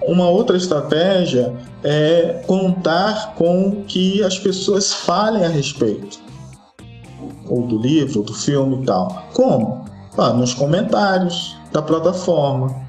[0.02, 1.52] Uma outra estratégia
[1.82, 6.18] é contar com que as pessoas falem a respeito,
[7.48, 9.26] ou do livro, do filme e tal.
[9.32, 9.84] Como?
[10.16, 12.85] Ah, nos comentários da plataforma.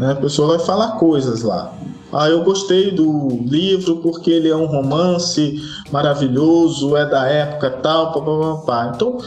[0.00, 0.12] Né?
[0.12, 1.70] A pessoa vai falar coisas lá.
[2.10, 8.10] Ah, eu gostei do livro porque ele é um romance maravilhoso, é da época tal,
[8.12, 8.92] papapá.
[8.94, 9.18] Então,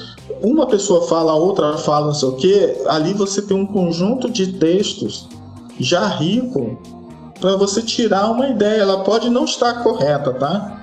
[0.41, 4.29] uma pessoa fala, a outra fala não sei o que, ali você tem um conjunto
[4.29, 5.29] de textos
[5.79, 6.75] já rico
[7.39, 8.81] para você tirar uma ideia.
[8.81, 10.81] Ela pode não estar correta, tá?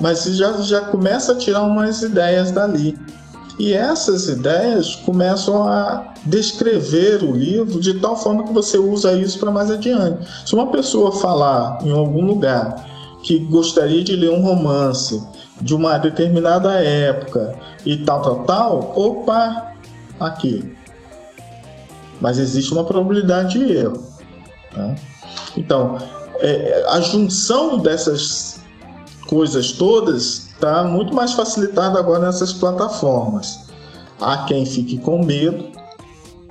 [0.00, 2.96] Mas você já, já começa a tirar umas ideias dali.
[3.58, 9.38] E essas ideias começam a descrever o livro de tal forma que você usa isso
[9.38, 10.28] para mais adiante.
[10.44, 12.84] Se uma pessoa falar em algum lugar
[13.22, 15.22] que gostaria de ler um romance
[15.60, 19.72] de uma determinada época e tal, tal, tal, opa,
[20.20, 20.76] aqui.
[22.20, 24.02] Mas existe uma probabilidade de erro.
[24.74, 24.94] Tá?
[25.56, 25.96] Então,
[26.40, 28.60] é, a junção dessas
[29.26, 33.66] coisas todas está muito mais facilitada agora nessas plataformas.
[34.20, 35.66] Há quem fique com medo.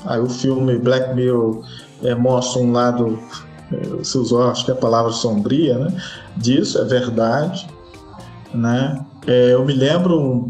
[0.05, 1.63] Aí o filme Black Mirror
[2.03, 3.19] é, mostra um lado,
[3.71, 6.01] é, você usou acho que a palavra sombria, né?
[6.37, 7.67] Disso, é verdade.
[8.53, 9.03] Né?
[9.25, 10.47] É, eu me lembro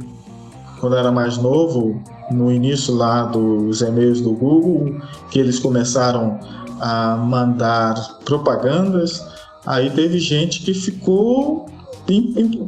[0.79, 4.99] quando era mais novo, no início lá dos e-mails do Google,
[5.31, 6.37] que eles começaram
[6.81, 7.95] a mandar
[8.25, 9.25] propagandas,
[9.65, 11.67] aí teve gente que ficou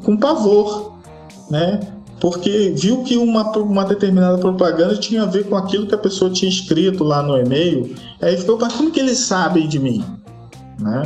[0.03, 0.93] com pavor,
[1.49, 1.79] né?
[2.19, 6.31] Porque viu que uma, uma determinada propaganda tinha a ver com aquilo que a pessoa
[6.31, 10.03] tinha escrito lá no e-mail, aí ficou, mas como que eles sabem de mim?
[10.79, 11.03] Né?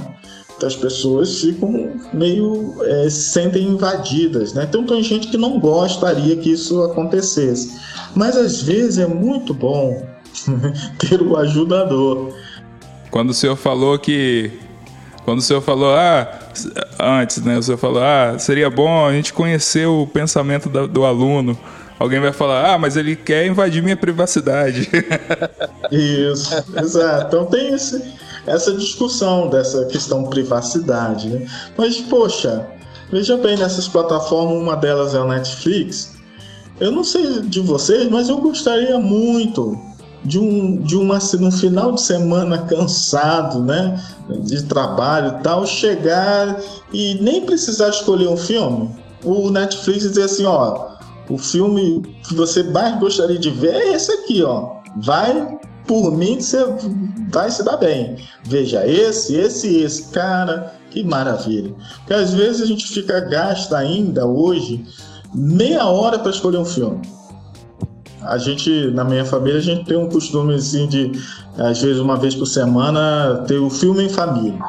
[0.55, 4.65] Então as pessoas ficam meio é, se sentem invadidas, né?
[4.69, 7.79] Então tem gente que não gostaria que isso acontecesse,
[8.15, 10.05] mas às vezes é muito bom
[10.99, 12.31] ter o ajudador.
[13.09, 14.51] Quando o senhor falou que.
[15.23, 16.27] Quando o senhor falou, ah,
[16.99, 17.57] antes, né?
[17.57, 21.57] O senhor falou, ah, seria bom a gente conhecer o pensamento do, do aluno.
[21.99, 24.89] Alguém vai falar, ah, mas ele quer invadir minha privacidade.
[25.91, 27.27] Isso, exato.
[27.27, 28.03] Então tem esse,
[28.47, 31.47] essa discussão dessa questão privacidade, né?
[31.77, 32.65] Mas, poxa,
[33.11, 36.15] veja bem, nessas plataformas, uma delas é o Netflix.
[36.79, 39.79] Eu não sei de vocês, mas eu gostaria muito
[40.23, 43.99] de um, de uma, no final de semana cansado, né,
[44.43, 46.59] de trabalho e tal, chegar
[46.93, 50.91] e nem precisar escolher um filme, o Netflix dizer assim, ó,
[51.29, 54.81] o filme que você mais gostaria de ver é esse aqui, ó.
[54.97, 56.65] Vai por mim que você
[57.29, 58.17] vai se dar bem.
[58.43, 60.09] Veja esse, esse e esse.
[60.09, 61.73] Cara, que maravilha.
[61.99, 64.85] Porque às vezes a gente fica gasta ainda hoje
[65.33, 67.01] meia hora para escolher um filme.
[68.23, 71.11] A gente, na minha família, a gente tem um costume assim, de,
[71.57, 74.59] às vezes, uma vez por semana, ter o um filme em família.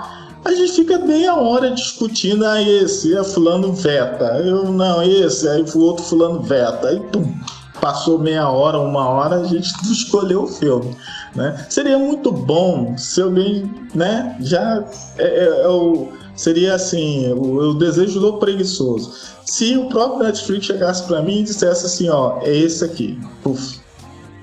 [0.44, 5.64] A gente fica meia hora discutindo, ah, esse, é fulano veta, eu não, esse, aí
[5.74, 7.32] o outro fulano veta, aí pum,
[7.80, 10.96] passou meia hora, uma hora, a gente escolheu o filme.
[11.34, 11.66] Né?
[11.70, 14.84] Seria muito bom se alguém, né, já
[15.16, 16.08] é, é, é o,
[16.42, 19.12] seria assim, o, o, desejo do preguiçoso.
[19.44, 23.78] Se o próprio Netflix chegasse para mim e dissesse assim, ó, é esse aqui, puf,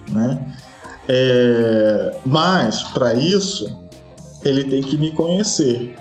[0.10, 0.56] né?
[1.08, 3.78] É, mas para isso
[4.46, 5.96] ele tem que me conhecer,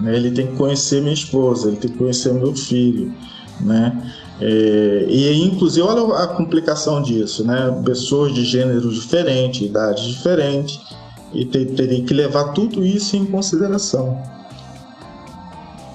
[0.00, 0.16] né?
[0.16, 3.14] Ele tem que conhecer minha esposa, ele tem que conhecer meu filho,
[3.60, 4.12] né?
[4.40, 7.82] É, e inclusive olha a complicação disso, né?
[7.84, 10.80] Pessoas de gêneros diferentes, idades diferentes,
[11.32, 14.20] e ter, teria que levar tudo isso em consideração.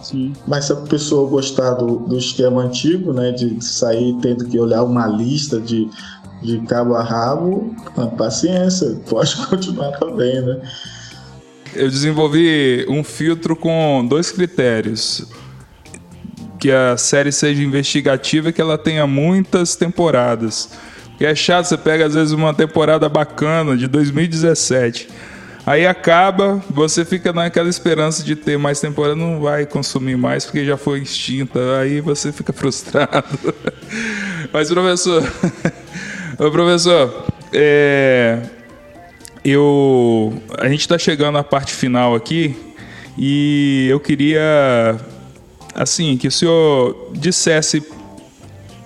[0.10, 0.34] Sim.
[0.47, 4.84] Mas se a pessoa gostar do, do esquema antigo, né, de sair tendo que olhar
[4.84, 5.88] uma lista de,
[6.41, 7.76] de cabo a rabo,
[8.18, 10.60] paciência, pode continuar também, né?
[11.76, 15.28] Eu desenvolvi um filtro com dois critérios.
[16.60, 20.70] Que a série seja investigativa e que ela tenha muitas temporadas.
[21.10, 25.07] Porque é chato, você pega às vezes uma temporada bacana de 2017
[25.70, 30.65] Aí acaba, você fica naquela esperança de ter mais temporada, não vai consumir mais porque
[30.65, 31.59] já foi extinta.
[31.78, 33.38] Aí você fica frustrado.
[34.51, 35.22] Mas, professor,
[36.51, 38.39] professor, é,
[39.45, 42.74] eu, a gente está chegando à parte final aqui
[43.15, 44.97] e eu queria,
[45.76, 47.86] assim, que o senhor dissesse,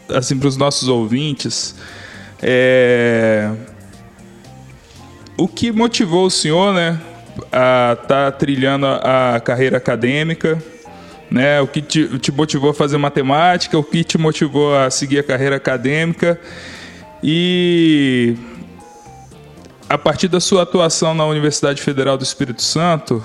[0.09, 1.75] assim, para os nossos ouvintes,
[2.41, 3.49] é,
[5.37, 6.99] o que motivou o senhor, né,
[7.51, 10.61] a estar tá trilhando a, a, carreira acadêmica,
[11.29, 11.59] né?
[11.61, 15.23] O que te, te, motivou a fazer matemática, o que te motivou a seguir a
[15.23, 16.39] carreira acadêmica
[17.23, 18.35] e
[19.89, 23.23] a partir da sua atuação na Universidade Federal do Espírito Santo,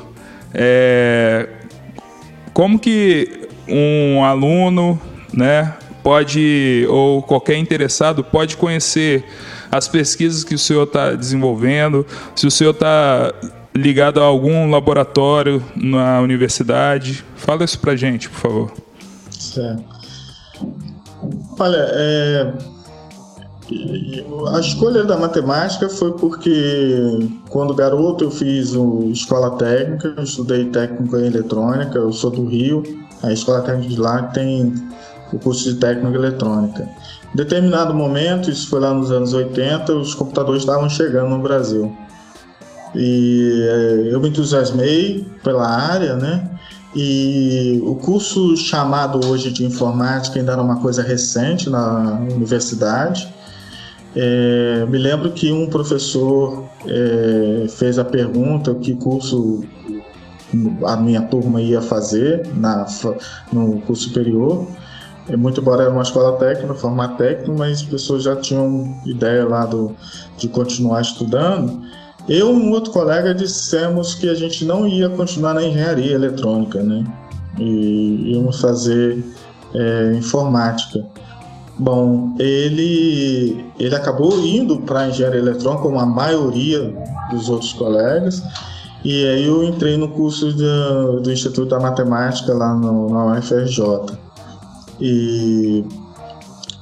[0.55, 1.49] é,
[2.55, 5.01] como que um aluno,
[5.33, 9.25] né, pode ou qualquer interessado pode conhecer
[9.71, 13.33] as pesquisas que o senhor está desenvolvendo, se o senhor está
[13.79, 17.25] ligado a algum laboratório na universidade.
[17.37, 18.73] Fala isso para gente, por favor.
[19.31, 19.85] Certo.
[21.59, 22.53] Olha, é...
[24.55, 28.75] a escolha da matemática foi porque quando garoto eu fiz
[29.13, 32.83] escola técnica, eu estudei técnico em eletrônica, eu sou do Rio,
[33.23, 34.73] a escola técnica de lá tem
[35.33, 36.89] o curso de técnica eletrônica.
[37.33, 41.95] Em determinado momento, isso foi lá nos anos 80, os computadores estavam chegando no Brasil.
[42.95, 46.59] E eh, eu me entusiasmei pela área, né?
[46.97, 53.33] E o curso chamado hoje de informática ainda era uma coisa recente na universidade.
[54.17, 59.63] É, me lembro que um professor é, fez a pergunta que curso
[60.87, 62.87] a minha turma ia fazer na,
[63.53, 64.67] no curso superior
[65.29, 69.47] é muito embora era uma escola técnica, formato técnico, mas as pessoas já tinham ideia
[69.47, 69.95] lá do,
[70.37, 71.83] de continuar estudando.
[72.29, 76.83] Eu e um outro colega dissemos que a gente não ia continuar na engenharia eletrônica,
[76.83, 77.05] né?
[77.59, 79.25] E íamos fazer
[79.75, 81.05] é, informática.
[81.79, 86.95] Bom, ele, ele acabou indo para a engenharia eletrônica, como a maioria
[87.31, 88.43] dos outros colegas,
[89.05, 94.28] e aí eu entrei no curso de, do Instituto da Matemática lá no, na UFRJ.
[95.01, 95.85] E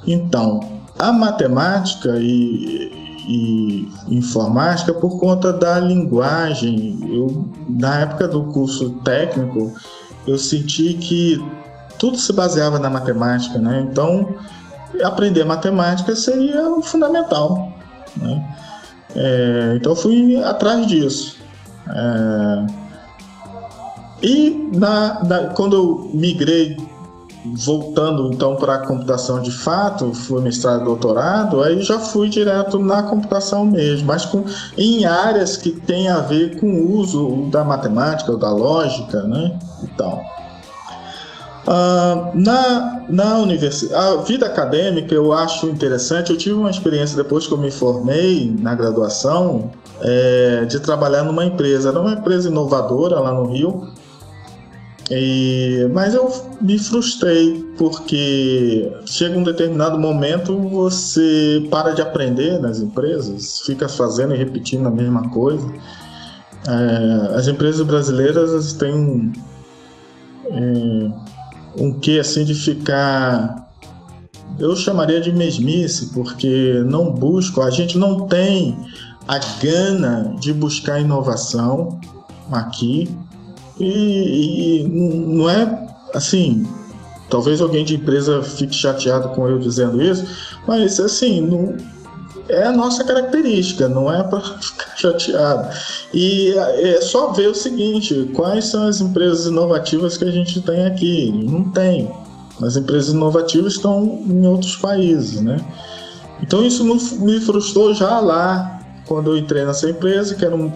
[0.07, 0.61] então,
[0.99, 2.93] a matemática e,
[3.27, 6.99] e informática por conta da linguagem.
[7.13, 9.75] Eu na época do curso técnico,
[10.27, 11.45] eu senti que
[11.99, 13.87] tudo se baseava na matemática, né?
[13.91, 14.35] Então,
[15.03, 17.73] aprender matemática seria o fundamental,
[18.17, 18.57] né?
[19.15, 21.37] É, então, fui atrás disso.
[21.89, 22.67] É,
[24.23, 26.77] e na, na, quando eu migrei
[27.55, 32.79] voltando então para a computação de fato, fui mestrado e doutorado, aí já fui direto
[32.79, 34.45] na computação mesmo, mas com,
[34.77, 39.59] em áreas que tem a ver com o uso da matemática, da lógica, né?
[39.83, 40.21] Então,
[41.67, 46.31] uh, na, na universidade, a vida acadêmica eu acho interessante.
[46.31, 49.71] Eu tive uma experiência depois que eu me formei na graduação
[50.01, 53.89] é, de trabalhar numa empresa, era uma empresa inovadora lá no Rio
[55.11, 56.29] E, mas eu
[56.61, 64.35] me frustrei porque chega um determinado momento você para de aprender nas empresas, fica fazendo
[64.35, 65.65] e repetindo a mesma coisa.
[66.67, 69.33] É, as empresas brasileiras têm um,
[70.47, 71.13] é,
[71.81, 73.67] um quê assim de ficar
[74.59, 78.77] eu chamaria de mesmice, porque não busco, a gente não tem
[79.29, 82.01] a gana de buscar inovação
[82.51, 83.15] aqui.
[83.79, 86.67] E, e não é assim,
[87.29, 90.27] talvez alguém de empresa fique chateado com eu dizendo isso,
[90.67, 91.77] mas assim, não,
[92.49, 95.69] é a nossa característica, não é para ficar chateado.
[96.15, 100.87] E é só ver o seguinte: quais são as empresas inovativas que a gente tem
[100.87, 101.33] aqui?
[101.33, 102.11] Não tem.
[102.63, 105.59] As empresas inovativas estão em outros países, né?
[106.43, 106.85] Então isso
[107.21, 108.76] me frustrou já lá
[109.07, 110.73] quando eu entrei nessa empresa, que era um,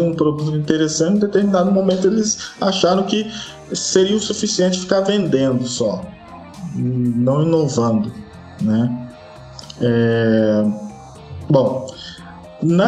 [0.00, 3.30] um produto interessante, em determinado momento eles acharam que
[3.72, 6.04] seria o suficiente ficar vendendo só,
[6.74, 8.12] não inovando,
[8.60, 9.10] né?
[9.80, 10.64] É,
[11.50, 11.86] bom,
[12.62, 12.86] na,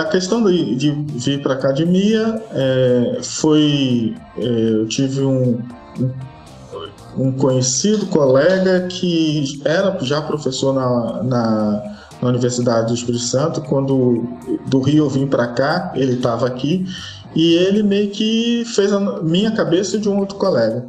[0.00, 5.60] a questão de, de vir para a academia é, foi, é, eu tive um,
[6.00, 6.10] um
[7.16, 11.82] um conhecido colega que era já professor na, na,
[12.22, 13.60] na Universidade do Espírito Santo.
[13.62, 14.24] Quando
[14.66, 16.86] do Rio eu vim para cá, ele estava aqui
[17.34, 20.86] e ele meio que fez a minha cabeça de um outro colega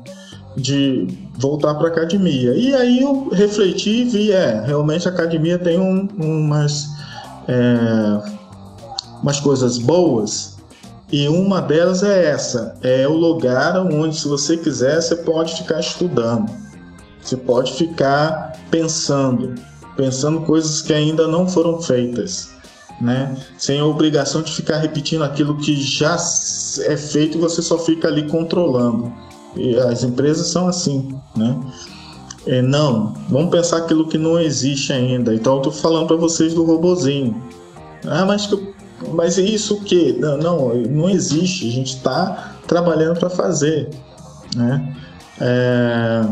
[0.55, 2.53] de voltar para a academia.
[2.53, 6.89] E aí eu refleti e vi, é, realmente a academia tem um, umas,
[7.47, 8.31] é,
[9.21, 10.53] umas coisas boas
[11.13, 15.79] e uma delas é essa: é o lugar onde, se você quiser, você pode ficar
[15.79, 16.51] estudando,
[17.21, 19.53] você pode ficar pensando,
[19.95, 22.51] pensando coisas que ainda não foram feitas,
[22.99, 23.35] né?
[23.57, 26.17] Sem a obrigação de ficar repetindo aquilo que já
[26.85, 29.11] é feito você só fica ali controlando.
[29.55, 31.59] E as empresas são assim, né?
[32.45, 35.33] É, não, vamos pensar aquilo que não existe ainda.
[35.33, 37.41] Então eu tô falando para vocês do robozinho.
[38.05, 38.73] Ah, mas que
[39.11, 40.13] mas isso o que?
[40.13, 41.67] Não, não, não existe.
[41.67, 43.89] A gente está trabalhando para fazer.
[44.55, 44.95] Né?
[45.41, 46.23] É...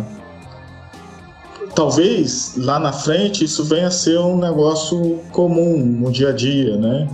[1.76, 6.78] Talvez lá na frente isso venha a ser um negócio comum no dia a dia,
[6.78, 7.08] né?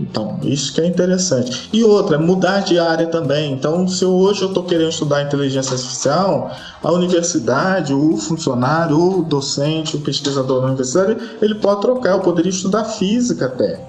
[0.00, 1.68] Então, isso que é interessante.
[1.72, 3.52] E outra, mudar de área também.
[3.52, 6.50] Então, se hoje eu estou querendo estudar inteligência artificial,
[6.82, 12.12] a universidade, o funcionário, o docente, o pesquisador da universidade, ele pode trocar.
[12.12, 13.80] Eu poderia estudar física até,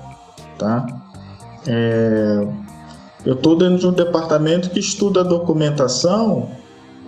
[0.60, 0.86] tá?
[1.66, 2.48] É,
[3.26, 6.50] eu estou dentro de um departamento que estuda documentação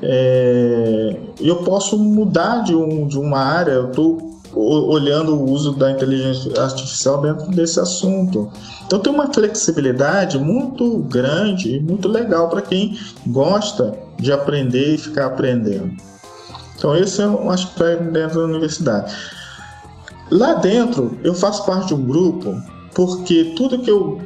[0.02, 5.92] é, eu posso mudar de, um, de uma área, eu estou olhando o uso da
[5.92, 8.50] inteligência artificial dentro desse assunto.
[8.86, 14.98] Então tem uma flexibilidade muito grande e muito legal para quem gosta de aprender e
[14.98, 15.92] ficar aprendendo.
[16.78, 19.14] Então esse é um aspecto dentro da universidade.
[20.32, 22.56] Lá dentro eu faço parte de um grupo
[22.94, 24.22] porque tudo que eu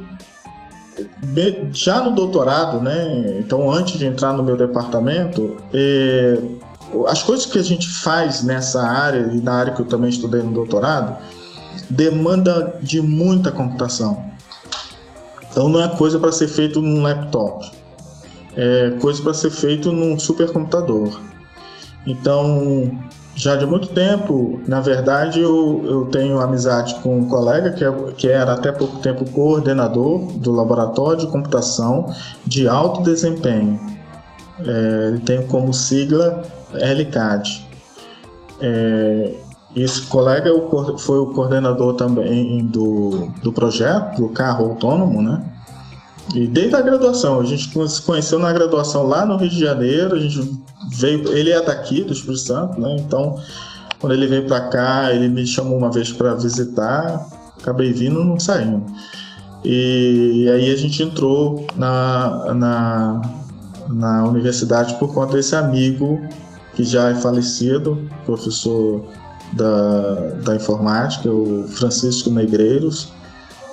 [1.74, 3.38] já no doutorado, né?
[3.40, 6.40] Então, antes de entrar no meu departamento, é,
[7.08, 10.42] as coisas que a gente faz nessa área e na área que eu também estudei
[10.42, 11.18] no doutorado
[11.90, 14.26] demanda de muita computação.
[15.52, 17.72] Então, não é coisa para ser feito num laptop,
[18.56, 21.20] é coisa para ser feito num supercomputador.
[22.06, 22.92] Então,
[23.40, 27.92] já de muito tempo, na verdade, eu, eu tenho amizade com um colega que, é,
[28.18, 32.14] que era até pouco tempo coordenador do laboratório de computação
[32.46, 33.80] de alto desempenho.
[34.60, 36.44] É, ele tem como sigla
[36.74, 37.66] LCAD.
[38.60, 39.34] É,
[39.74, 45.42] esse colega é foi o coordenador também do, do projeto do carro autônomo, né?
[46.34, 50.16] E desde a graduação, a gente se conheceu na graduação lá no Rio de Janeiro,
[50.16, 50.60] a gente
[50.92, 52.98] veio, ele é daqui do Espírito Santo, né?
[53.00, 53.40] Então,
[54.00, 57.28] quando ele veio para cá, ele me chamou uma vez para visitar,
[57.60, 58.86] acabei vindo, não saindo.
[59.64, 63.22] E, e, aí a gente entrou na, na,
[63.90, 66.22] na universidade por conta desse amigo
[66.76, 69.04] que já é falecido, professor
[69.54, 70.14] da,
[70.46, 73.12] da informática, o Francisco Negreiros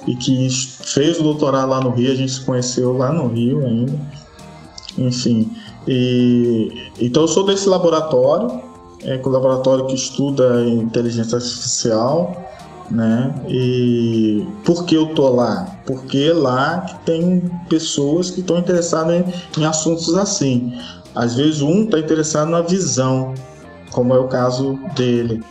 [0.07, 3.65] e que fez o doutorado lá no Rio, a gente se conheceu lá no Rio
[3.65, 3.99] ainda.
[4.97, 5.51] Enfim,
[5.87, 8.61] e, então eu sou desse laboratório,
[9.03, 12.45] é o laboratório que estuda inteligência artificial,
[12.91, 13.35] né?
[13.49, 15.81] E por que eu tô lá?
[15.87, 20.73] Porque lá tem pessoas que estão interessadas em, em assuntos assim.
[21.15, 23.35] Às vezes um está interessado na visão,
[23.91, 25.43] como é o caso dele,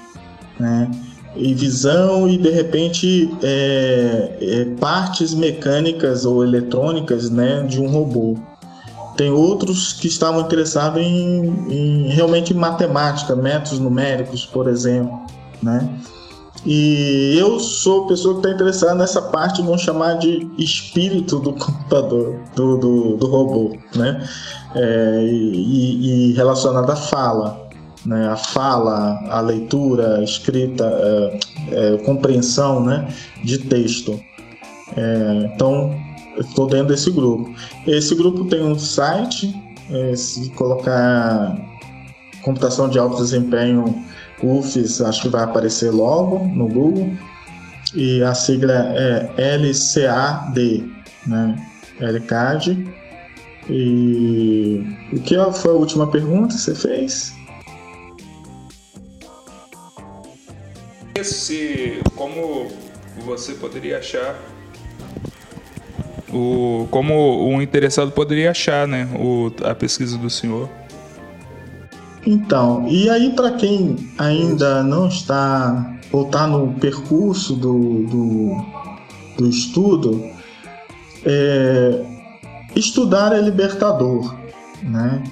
[0.59, 0.89] né?
[1.35, 8.37] E visão e de repente é, é, partes mecânicas ou eletrônicas né, de um robô.
[9.17, 15.19] tem outros que estavam interessados em, em realmente em matemática, métodos numéricos, por exemplo,
[15.61, 15.89] né?
[16.65, 22.39] E eu sou pessoa que está interessada nessa parte, vamos chamar de espírito do computador,
[22.55, 24.27] do, do, do robô, né?
[24.73, 27.64] É, e, e relacionada à fala,
[28.05, 28.27] né?
[28.29, 31.39] A fala, a leitura, a escrita, é,
[31.71, 33.07] é, compreensão, né?
[33.43, 34.19] De texto.
[34.95, 35.95] É, então,
[36.37, 37.53] estou dentro desse grupo.
[37.87, 39.53] Esse grupo tem um site,
[39.89, 41.57] é, se colocar
[42.43, 44.05] computação de alto desempenho
[44.43, 47.11] UFES, acho que vai aparecer logo no Google.
[47.95, 50.91] E a sigla é LCAD,
[51.25, 51.55] né?
[51.99, 52.85] LCAD.
[53.69, 57.33] E o que foi a última pergunta que você fez?
[61.23, 62.67] Se, como
[63.25, 64.35] você poderia achar
[66.35, 70.69] o, como um interessado poderia achar né, o, a pesquisa do senhor.
[72.25, 78.65] Então, e aí para quem ainda não está ou está no percurso do, do,
[79.37, 80.23] do estudo,
[81.25, 82.05] é,
[82.75, 84.35] estudar é libertador,
[84.81, 85.23] né?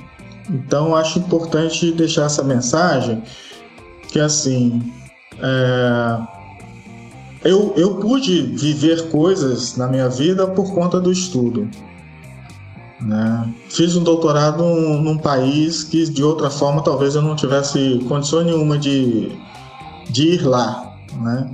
[0.49, 3.23] Então acho importante deixar essa mensagem
[4.09, 4.93] que assim
[5.39, 6.19] é,
[7.43, 11.69] eu, eu pude viver coisas na minha vida por conta do estudo.
[13.01, 13.53] Né?
[13.69, 18.43] Fiz um doutorado num, num, país que de outra forma talvez eu não tivesse condição
[18.43, 19.37] nenhuma de,
[20.09, 20.95] de ir lá.
[21.21, 21.49] Né?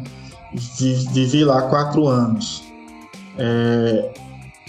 [1.12, 2.64] Vivi lá quatro anos.
[3.38, 4.12] É,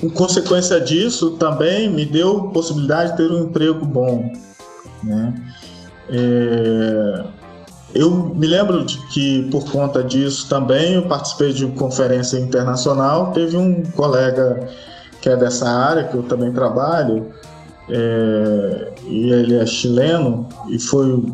[0.02, 4.32] em consequência disso, também me deu possibilidade de ter um emprego bom.
[5.02, 5.34] Né?
[6.08, 7.24] É,
[7.94, 13.32] eu me lembro de que, por conta disso também, eu participei de uma conferência internacional.
[13.32, 14.68] Teve um colega
[15.20, 17.26] que é dessa área, que eu também trabalho,
[17.88, 21.24] é, e ele é chileno e foi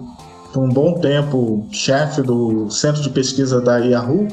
[0.52, 4.26] por um bom tempo chefe do centro de pesquisa da Yahoo.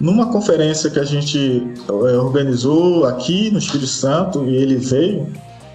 [0.00, 5.32] Numa conferência que a gente é, organizou aqui no Espírito Santo, e ele veio,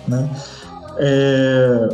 [0.07, 0.29] né,
[0.97, 1.89] é,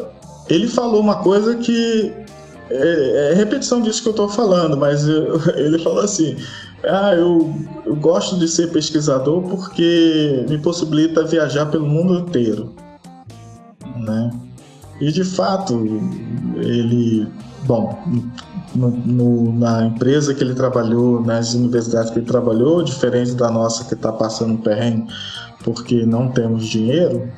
[0.50, 2.27] ele falou uma coisa que
[2.70, 6.36] é, é repetição disso que eu estou falando, mas eu, ele falou assim:
[6.84, 7.54] ah, eu,
[7.86, 12.74] eu gosto de ser pesquisador porque me possibilita viajar pelo mundo inteiro,
[13.98, 14.32] né?
[15.00, 15.86] E de fato,
[16.58, 17.28] ele,
[17.66, 17.98] bom,
[18.74, 23.84] no, no, na empresa que ele trabalhou, nas universidades que ele trabalhou, diferente da nossa
[23.86, 25.08] que está passando um perrengue
[25.64, 27.30] porque não temos dinheiro,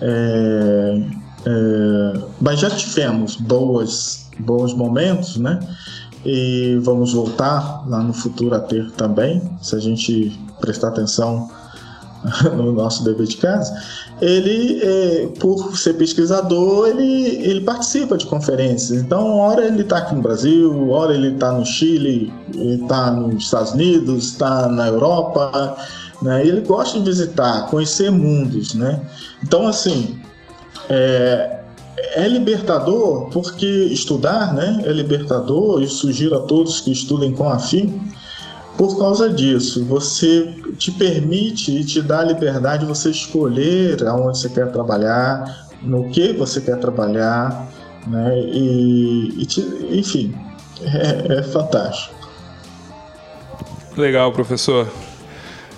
[0.00, 1.02] é,
[1.46, 5.60] é, mas já tivemos boas, bons momentos, né?
[6.24, 11.48] E vamos voltar lá no futuro a ter também, se a gente prestar atenção
[12.56, 13.72] no nosso dever de casa.
[14.20, 19.02] Ele, é, por ser pesquisador, ele, ele participa de conferências.
[19.02, 23.72] Então, hora ele está aqui no Brasil, hora ele está no Chile, está nos Estados
[23.72, 25.76] Unidos, está na Europa.
[26.22, 26.46] Né?
[26.46, 29.02] Ele gosta de visitar, conhecer mundos, né?
[29.42, 30.18] Então, assim,
[30.88, 31.55] é,
[31.96, 38.00] é libertador porque estudar né, é libertador e sugiro a todos que estudem com afim
[38.76, 39.84] por causa disso.
[39.86, 45.68] Você te permite e te dá a liberdade de você escolher aonde você quer trabalhar,
[45.82, 47.68] no que você quer trabalhar,
[48.06, 49.60] né, e, e te,
[49.90, 50.34] enfim,
[50.82, 52.14] é, é fantástico.
[53.96, 54.86] Legal, professor.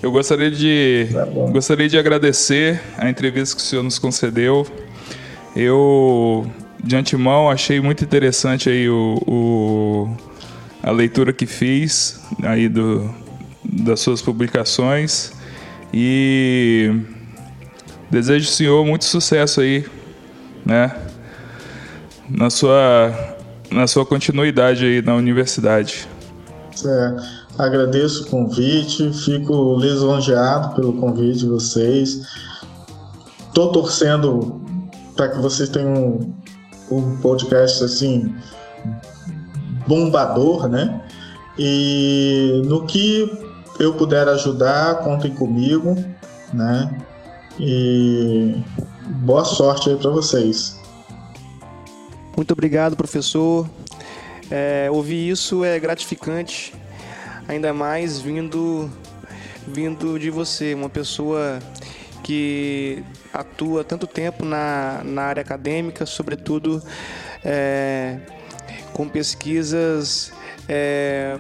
[0.03, 4.67] Eu gostaria de, tá gostaria de agradecer a entrevista que o senhor nos concedeu.
[5.59, 6.49] Eu,
[6.85, 10.17] de antemão, achei muito interessante aí o, o
[10.81, 13.13] a leitura que fiz aí do,
[13.65, 15.33] das suas publicações
[15.93, 17.03] e
[18.09, 19.85] desejo ao senhor muito sucesso aí,
[20.65, 20.97] né?
[22.31, 23.37] Na sua,
[23.69, 26.07] na sua continuidade aí na universidade.
[26.87, 27.17] É,
[27.59, 32.23] agradeço o convite, fico lisonjeado pelo convite de vocês.
[33.49, 34.69] Estou torcendo
[35.19, 36.33] para que vocês tenham
[36.89, 38.33] um, podcast assim
[39.85, 41.03] bombador, né?
[41.59, 43.29] E no que
[43.81, 45.97] eu puder ajudar, contem comigo,
[46.55, 47.05] né?
[47.59, 48.63] E
[49.25, 50.79] boa sorte aí para vocês.
[52.37, 53.69] Muito obrigado, professor.
[54.49, 56.73] É, ouvir isso é gratificante,
[57.49, 58.89] ainda mais vindo
[59.67, 61.59] vindo de você, uma pessoa
[62.29, 63.03] que
[63.33, 66.83] atua tanto tempo na, na área acadêmica, sobretudo
[67.43, 68.19] é,
[68.93, 70.31] com pesquisas
[70.69, 71.39] é,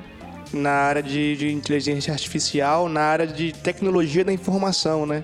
[0.50, 5.22] na área de, de, inteligência artificial, na área de tecnologia da informação, né?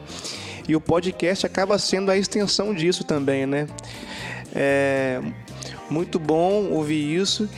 [0.69, 3.67] E o podcast acaba sendo a extensão disso também, né?
[4.55, 5.19] É
[5.89, 7.49] muito bom ouvir isso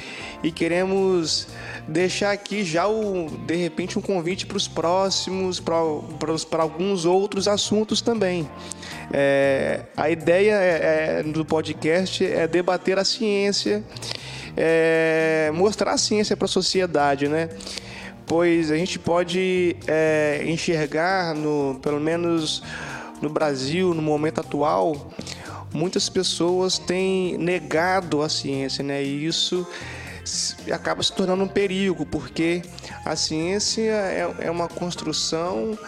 [0.44, 1.48] e queremos
[1.88, 8.00] deixar aqui já o de repente um convite para os próximos, para alguns outros assuntos
[8.00, 8.48] também.
[9.12, 13.84] É, a ideia é, é, do podcast é debater a ciência,
[14.56, 17.48] é, mostrar a ciência para a sociedade, né?
[18.26, 22.62] Pois a gente pode é, enxergar, no, pelo menos
[23.22, 25.12] no Brasil, no momento atual,
[25.72, 29.02] muitas pessoas têm negado a ciência, né?
[29.02, 29.66] E isso
[30.72, 32.62] acaba se tornando um perigo, porque
[33.04, 35.78] a ciência é, é uma construção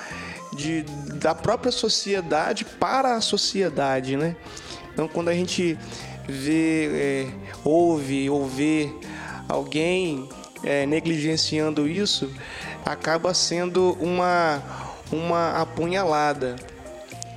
[0.55, 0.83] de,
[1.15, 4.37] da própria sociedade para a sociedade, né?
[4.93, 5.79] Então, quando a gente
[6.29, 7.27] vê, é,
[7.65, 8.93] ouve ou vê
[9.49, 10.29] alguém
[10.65, 12.31] é, negligenciando isso,
[12.85, 14.63] acaba sendo uma,
[15.13, 16.57] uma apunhalada.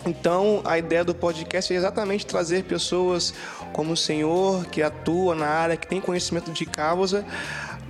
[0.05, 3.33] Então, a ideia do podcast é exatamente trazer pessoas
[3.71, 7.25] como o Senhor, que atua na área, que tem conhecimento de causa,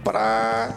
[0.03, 0.75] para,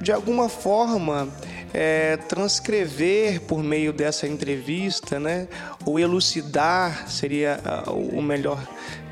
[0.00, 1.28] de alguma forma,
[1.72, 5.48] é, transcrever por meio dessa entrevista, né,
[5.84, 8.60] ou elucidar seria uh, o melhor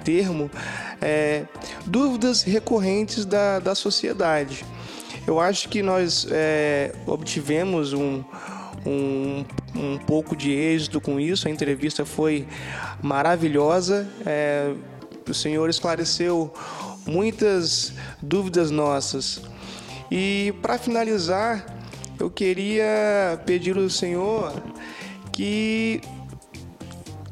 [0.05, 0.51] termo,
[1.01, 1.45] é,
[1.85, 4.65] dúvidas recorrentes da, da sociedade.
[5.27, 8.23] Eu acho que nós é, obtivemos um,
[8.87, 9.45] um,
[9.75, 11.49] um pouco de êxito com isso.
[11.49, 12.47] A entrevista foi
[13.03, 14.09] maravilhosa.
[14.25, 14.73] É,
[15.33, 16.53] o Senhor esclareceu
[17.07, 17.93] muitas
[18.23, 19.41] dúvidas nossas.
[20.11, 21.65] E para finalizar,
[22.19, 24.53] eu queria pedir ao Senhor
[25.33, 26.01] que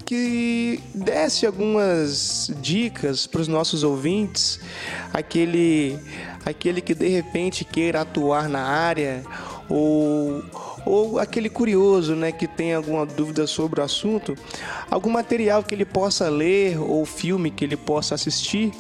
[0.05, 4.61] que desse algumas dicas para os nossos ouvintes,
[5.13, 5.99] aquele
[6.45, 9.25] aquele que de repente queira atuar na área
[9.69, 10.43] ou
[10.87, 14.37] ou aquele curioso, né, que tem alguma dúvida sobre o assunto,
[14.91, 18.73] algum material que ele possa ler ou filme que ele possa assistir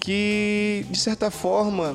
[0.00, 1.94] que de certa forma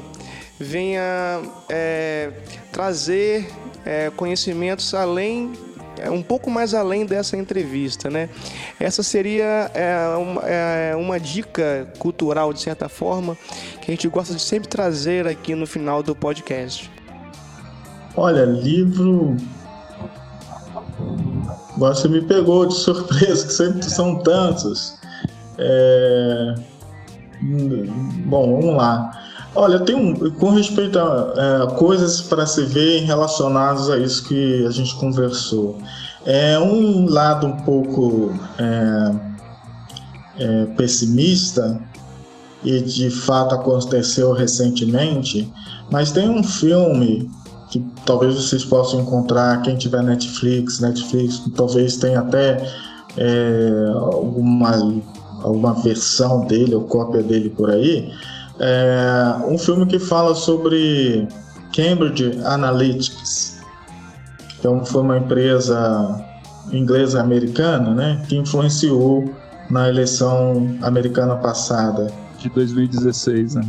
[0.59, 2.31] venha é,
[2.71, 3.47] trazer
[3.83, 5.51] é, conhecimentos além
[5.97, 8.29] é, um pouco mais além dessa entrevista, né?
[8.79, 13.37] Essa seria é, uma, é, uma, dica cultural, de certa forma,
[13.81, 16.91] que a gente gosta de sempre trazer aqui no final do podcast.
[18.17, 19.35] Olha, livro.
[21.77, 24.97] Você me pegou de surpresa, que sempre são tantos.
[25.57, 26.55] É...
[28.25, 29.11] Bom, vamos lá.
[29.53, 34.65] Olha, tem um, com respeito a é, coisas para se ver relacionadas a isso que
[34.65, 35.77] a gente conversou.
[36.25, 39.15] É um lado um pouco é,
[40.39, 41.81] é, pessimista
[42.65, 45.49] e de fato aconteceu recentemente,
[45.89, 47.29] mas tem um filme
[47.79, 52.65] que talvez vocês possam encontrar quem tiver Netflix, Netflix talvez tenha até
[53.17, 55.01] é, alguma
[55.41, 58.11] alguma versão dele ou cópia dele por aí
[58.59, 61.27] é um filme que fala sobre
[61.73, 63.57] Cambridge Analytics.
[64.59, 66.23] Então foi uma empresa
[66.71, 69.29] inglesa americana, né, que influenciou
[69.69, 73.67] na eleição americana passada de 2016, né?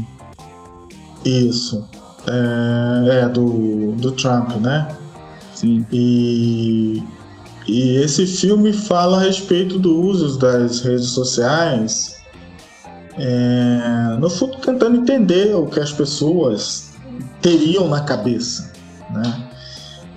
[1.24, 1.86] Isso.
[2.28, 4.88] É, é do, do Trump, né?
[5.54, 5.86] Sim.
[5.92, 7.02] E,
[7.66, 12.16] e esse filme fala a respeito do uso das redes sociais
[13.18, 16.90] é, no fundo tentando entender o que as pessoas
[17.40, 18.72] teriam na cabeça,
[19.10, 19.42] né?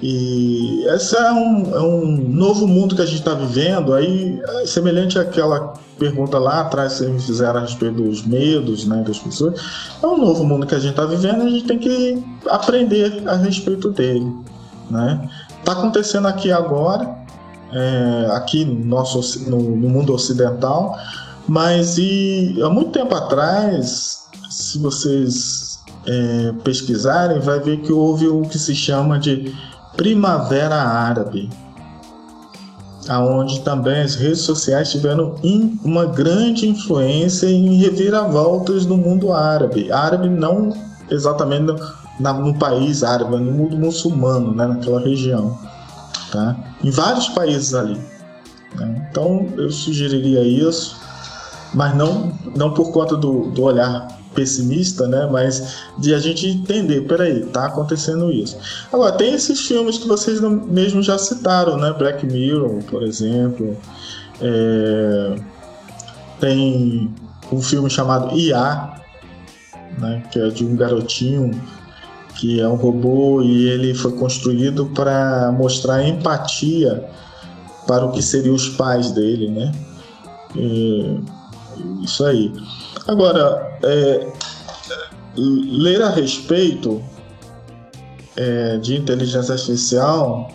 [0.02, 4.65] E esse é um, é um novo mundo que a gente está vivendo, aí é
[4.65, 9.20] semelhante àquela pergunta lá atrás que vocês me fizeram a respeito dos medos né, das
[9.20, 9.62] pessoas.
[10.02, 13.28] É um novo mundo que a gente está vivendo e a gente tem que aprender
[13.28, 14.34] a respeito dele.
[14.90, 15.30] Né?
[15.60, 17.16] Está acontecendo aqui agora,
[17.72, 20.98] é, aqui no, nosso, no, no mundo ocidental,
[21.48, 28.42] mas e há muito tempo atrás, se vocês é, pesquisarem, vai ver que houve o
[28.44, 29.54] que se chama de
[29.96, 31.50] Primavera Árabe,
[33.10, 35.36] aonde também as redes sociais tiveram
[35.84, 39.91] uma grande influência em reviravoltas no mundo árabe.
[39.91, 40.72] Árabe não
[41.10, 41.73] exatamente
[42.19, 45.57] no, no país árabe, no mundo muçulmano, né, naquela região,
[46.31, 46.56] tá?
[46.84, 47.99] Em vários países ali.
[48.76, 49.07] Né?
[49.10, 50.99] Então eu sugeriria isso
[51.73, 55.27] mas não, não por conta do, do olhar pessimista, né?
[55.31, 58.57] Mas de a gente entender, peraí, tá acontecendo isso.
[58.91, 61.93] Agora, tem esses filmes que vocês mesmo já citaram, né?
[61.97, 63.77] Black Mirror, por exemplo.
[64.41, 65.35] É...
[66.39, 67.14] Tem
[67.51, 69.01] um filme chamado IA,
[69.97, 70.23] né?
[70.31, 71.51] Que é de um garotinho
[72.35, 77.03] que é um robô e ele foi construído para mostrar empatia
[77.85, 79.72] para o que seriam os pais dele, né?
[82.01, 82.53] Isso aí.
[83.10, 84.31] Agora, é,
[85.36, 87.02] ler a respeito
[88.38, 90.52] é, de inteligência artificial,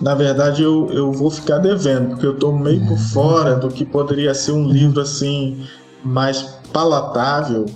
[0.00, 3.84] na verdade eu, eu vou ficar devendo, porque eu estou meio por fora do que
[3.84, 5.66] poderia ser um livro assim
[6.04, 6.42] mais
[6.72, 7.66] palatável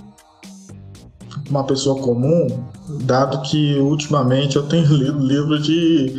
[1.43, 2.47] para uma pessoa comum,
[3.01, 6.15] dado que ultimamente eu tenho lido livro de,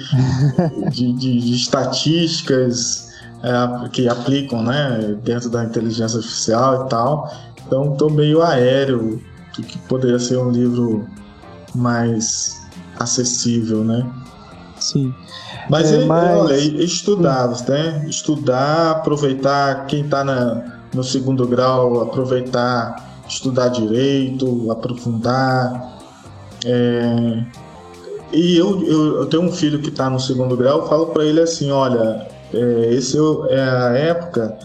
[0.91, 3.10] de, de, de estatísticas
[3.43, 7.33] é, que aplicam né, dentro da inteligência artificial e tal.
[7.67, 9.23] Então estou meio aéreo
[9.57, 11.07] do que poderia ser um livro
[11.75, 12.61] mais
[12.99, 14.07] acessível, né?
[14.79, 15.15] Sim.
[15.69, 16.39] Mas, é, mas...
[16.39, 18.07] olha, estudar, né?
[18.09, 20.25] Estudar, aproveitar quem está
[20.93, 25.99] no segundo grau, aproveitar, estudar direito, aprofundar.
[26.65, 27.45] É...
[28.33, 31.25] E eu, eu, eu, tenho um filho que está no segundo grau, eu falo para
[31.25, 33.17] ele assim, olha, é, esse
[33.51, 34.59] é a época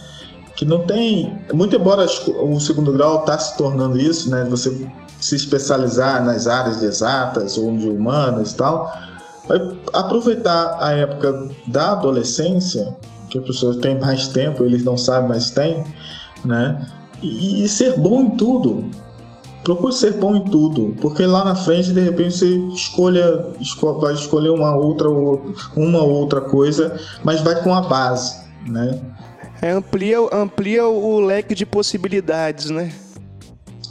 [0.55, 1.37] que não tem.
[1.53, 4.45] Muito embora o segundo grau está se tornando isso, né?
[4.49, 4.87] Você
[5.19, 8.91] se especializar nas áreas exatas ou de humanas e tal,
[9.47, 9.59] vai
[9.93, 12.95] aproveitar a época da adolescência,
[13.29, 15.83] que as pessoas têm mais tempo, eles não sabem, mas têm,
[16.43, 16.85] né?
[17.21, 18.89] E, e ser bom em tudo.
[19.65, 23.47] Procure ser bom em tudo, porque lá na frente, de repente, você escolha,
[23.99, 25.09] vai escolher uma outra,
[25.75, 29.01] uma outra coisa, mas vai com a base, né?
[29.63, 32.93] É, amplia, amplia o leque de possibilidades, né?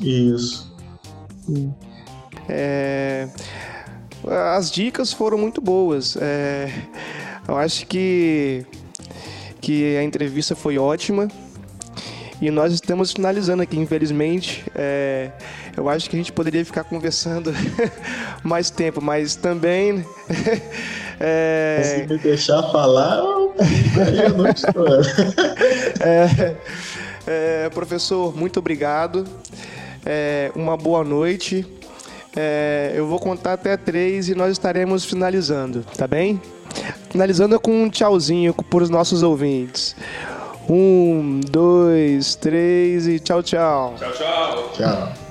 [0.01, 0.73] Isso.
[2.49, 3.29] É,
[4.57, 6.17] as dicas foram muito boas.
[6.17, 6.71] É,
[7.49, 8.65] eu acho que,
[9.61, 11.27] que a entrevista foi ótima.
[12.41, 14.65] E nós estamos finalizando aqui, infelizmente.
[14.75, 15.31] É,
[15.77, 17.53] eu acho que a gente poderia ficar conversando
[18.43, 20.05] mais tempo, mas também.
[21.19, 21.83] é...
[22.07, 24.87] Se me deixar falar, eu não estou.
[26.01, 26.57] é,
[27.27, 29.25] é, professor, muito obrigado.
[30.05, 31.67] É, uma boa noite.
[32.37, 36.41] É, eu vou contar até três e nós estaremos finalizando, tá bem?
[37.11, 39.95] Finalizando com um tchauzinho para os nossos ouvintes.
[40.69, 43.95] Um, dois, três e tchau, tchau.
[43.99, 44.73] Tchau, tchau.
[44.73, 45.24] Tchau.